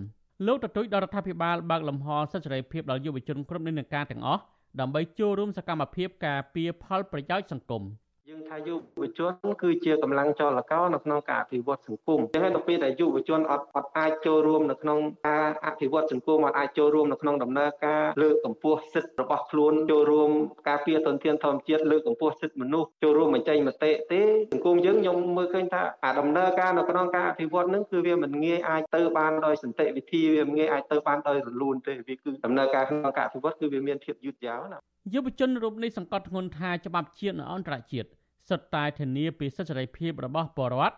[0.47, 4.43] លោកទទូចដល់រដ្ឋាភិបាលបើកលំហសិទ្ធិសេរីភាពដល់យុវជនគ្រប់និន្នាការទាំងអស់
[4.81, 7.83] ដើម្បីចូលរួមសកម្មភាពការពារផលប្រយោជន៍សង្គម។
[8.33, 14.99] យើងថាយុវជនគឺជាកម្លាំងចលករនៅក្នុងការអភិវឌ្ឍសង្គមចឹងហើយដល់ពេលដែលយុវជនអត់អត់អាចចូលរួមនៅក្នុង
[15.29, 20.31] ការអភិវឌ្ឍសង្គមអត់អាចចូលរួមនៅក្នុងដំណើរការលើកកម្ពស់សិទ្ធិរបស់ខ្លួនចូលរួម
[20.69, 24.23] ការពារទុនធានធម្មជាតិលើកកម្ពស់សិទ្ធិមនុស្សចូលរួមបញ្ចេញមតិទេ
[24.53, 34.79] សង្គមយើងខ្ញុំមើលឃើញថាអាដំណើរការនៅក្នុងការអភិវឌ្ឍនឹងគឺវាមិនងាយអាចទៅបានដោយសន្តិវិធីវាមិនងាយអាចទៅបានដោយរលូនទេវាគឺដំណើរការក្នុងការអភិវឌ្ឍគឺវាមានភាពយឺតយ៉ាវណា
[35.15, 38.09] យុវជនរូបនេះសង្កត់ធ្ងន់ថាច្បាប់ជាតិនិងអន្តរជាតិ
[38.49, 40.97] សុទ្ធតែធានាពីសិទ្ធិសេរីភាពរបស់ពលរដ្ឋ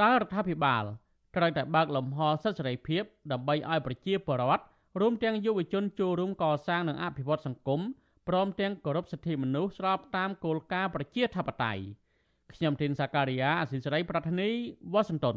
[0.00, 0.84] ដែលរដ្ឋាភិបាល
[1.36, 4.64] ត្រូវតែបើកលំហសិទ្ធិសេរីភាពដើម្បីឲ្យប្រជាពលរដ្ឋ
[5.00, 7.80] រួមទាំងយុវជនចូលរួមកសាងនិងអភិវឌ្ឍសង្គម
[8.28, 11.82] ព្រមទាំងគោរពសិទ្ធិមនុស្សស្របតាមគោលការណ៍ប្រជាធិបតេយ្យ
[12.52, 14.50] ខ្ញុំធីនសាការីយ៉ាអសិលសេរីប្រធានី
[14.92, 15.36] វ៉ាស៊ីនតោន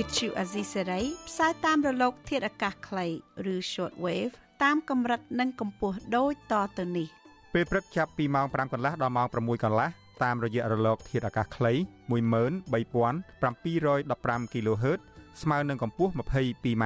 [0.00, 3.06] វិទ្យុអាស៊ីសេរីផ្សាយតាមរលក ធាតុអាកាសខ្លី
[3.54, 7.08] ឬ short wave តាមកម្រិតនិងកម្ពស់ដូចតទៅនេះ
[7.54, 9.88] ពេលព្រឹកចាប់ពីម៉ោង5កន្លះដល់ម៉ោង6កន្លះ
[10.22, 11.72] តាមរយៈរលក ធាតុអាកាសខ្លី
[12.10, 14.98] 13715 kHz
[15.42, 16.84] ស្មើនឹងកម្ពស់ 22m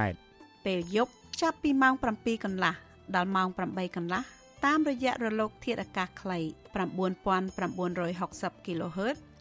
[0.65, 2.73] ពេលយប់ចាប់ពីម៉ោង7កន្លះ
[3.15, 4.21] ដល់ម៉ោង8កន្លះ
[4.65, 6.39] តាមរយៈរលក ធាតុអាកាសខ្លី
[7.29, 9.17] 9960 kHz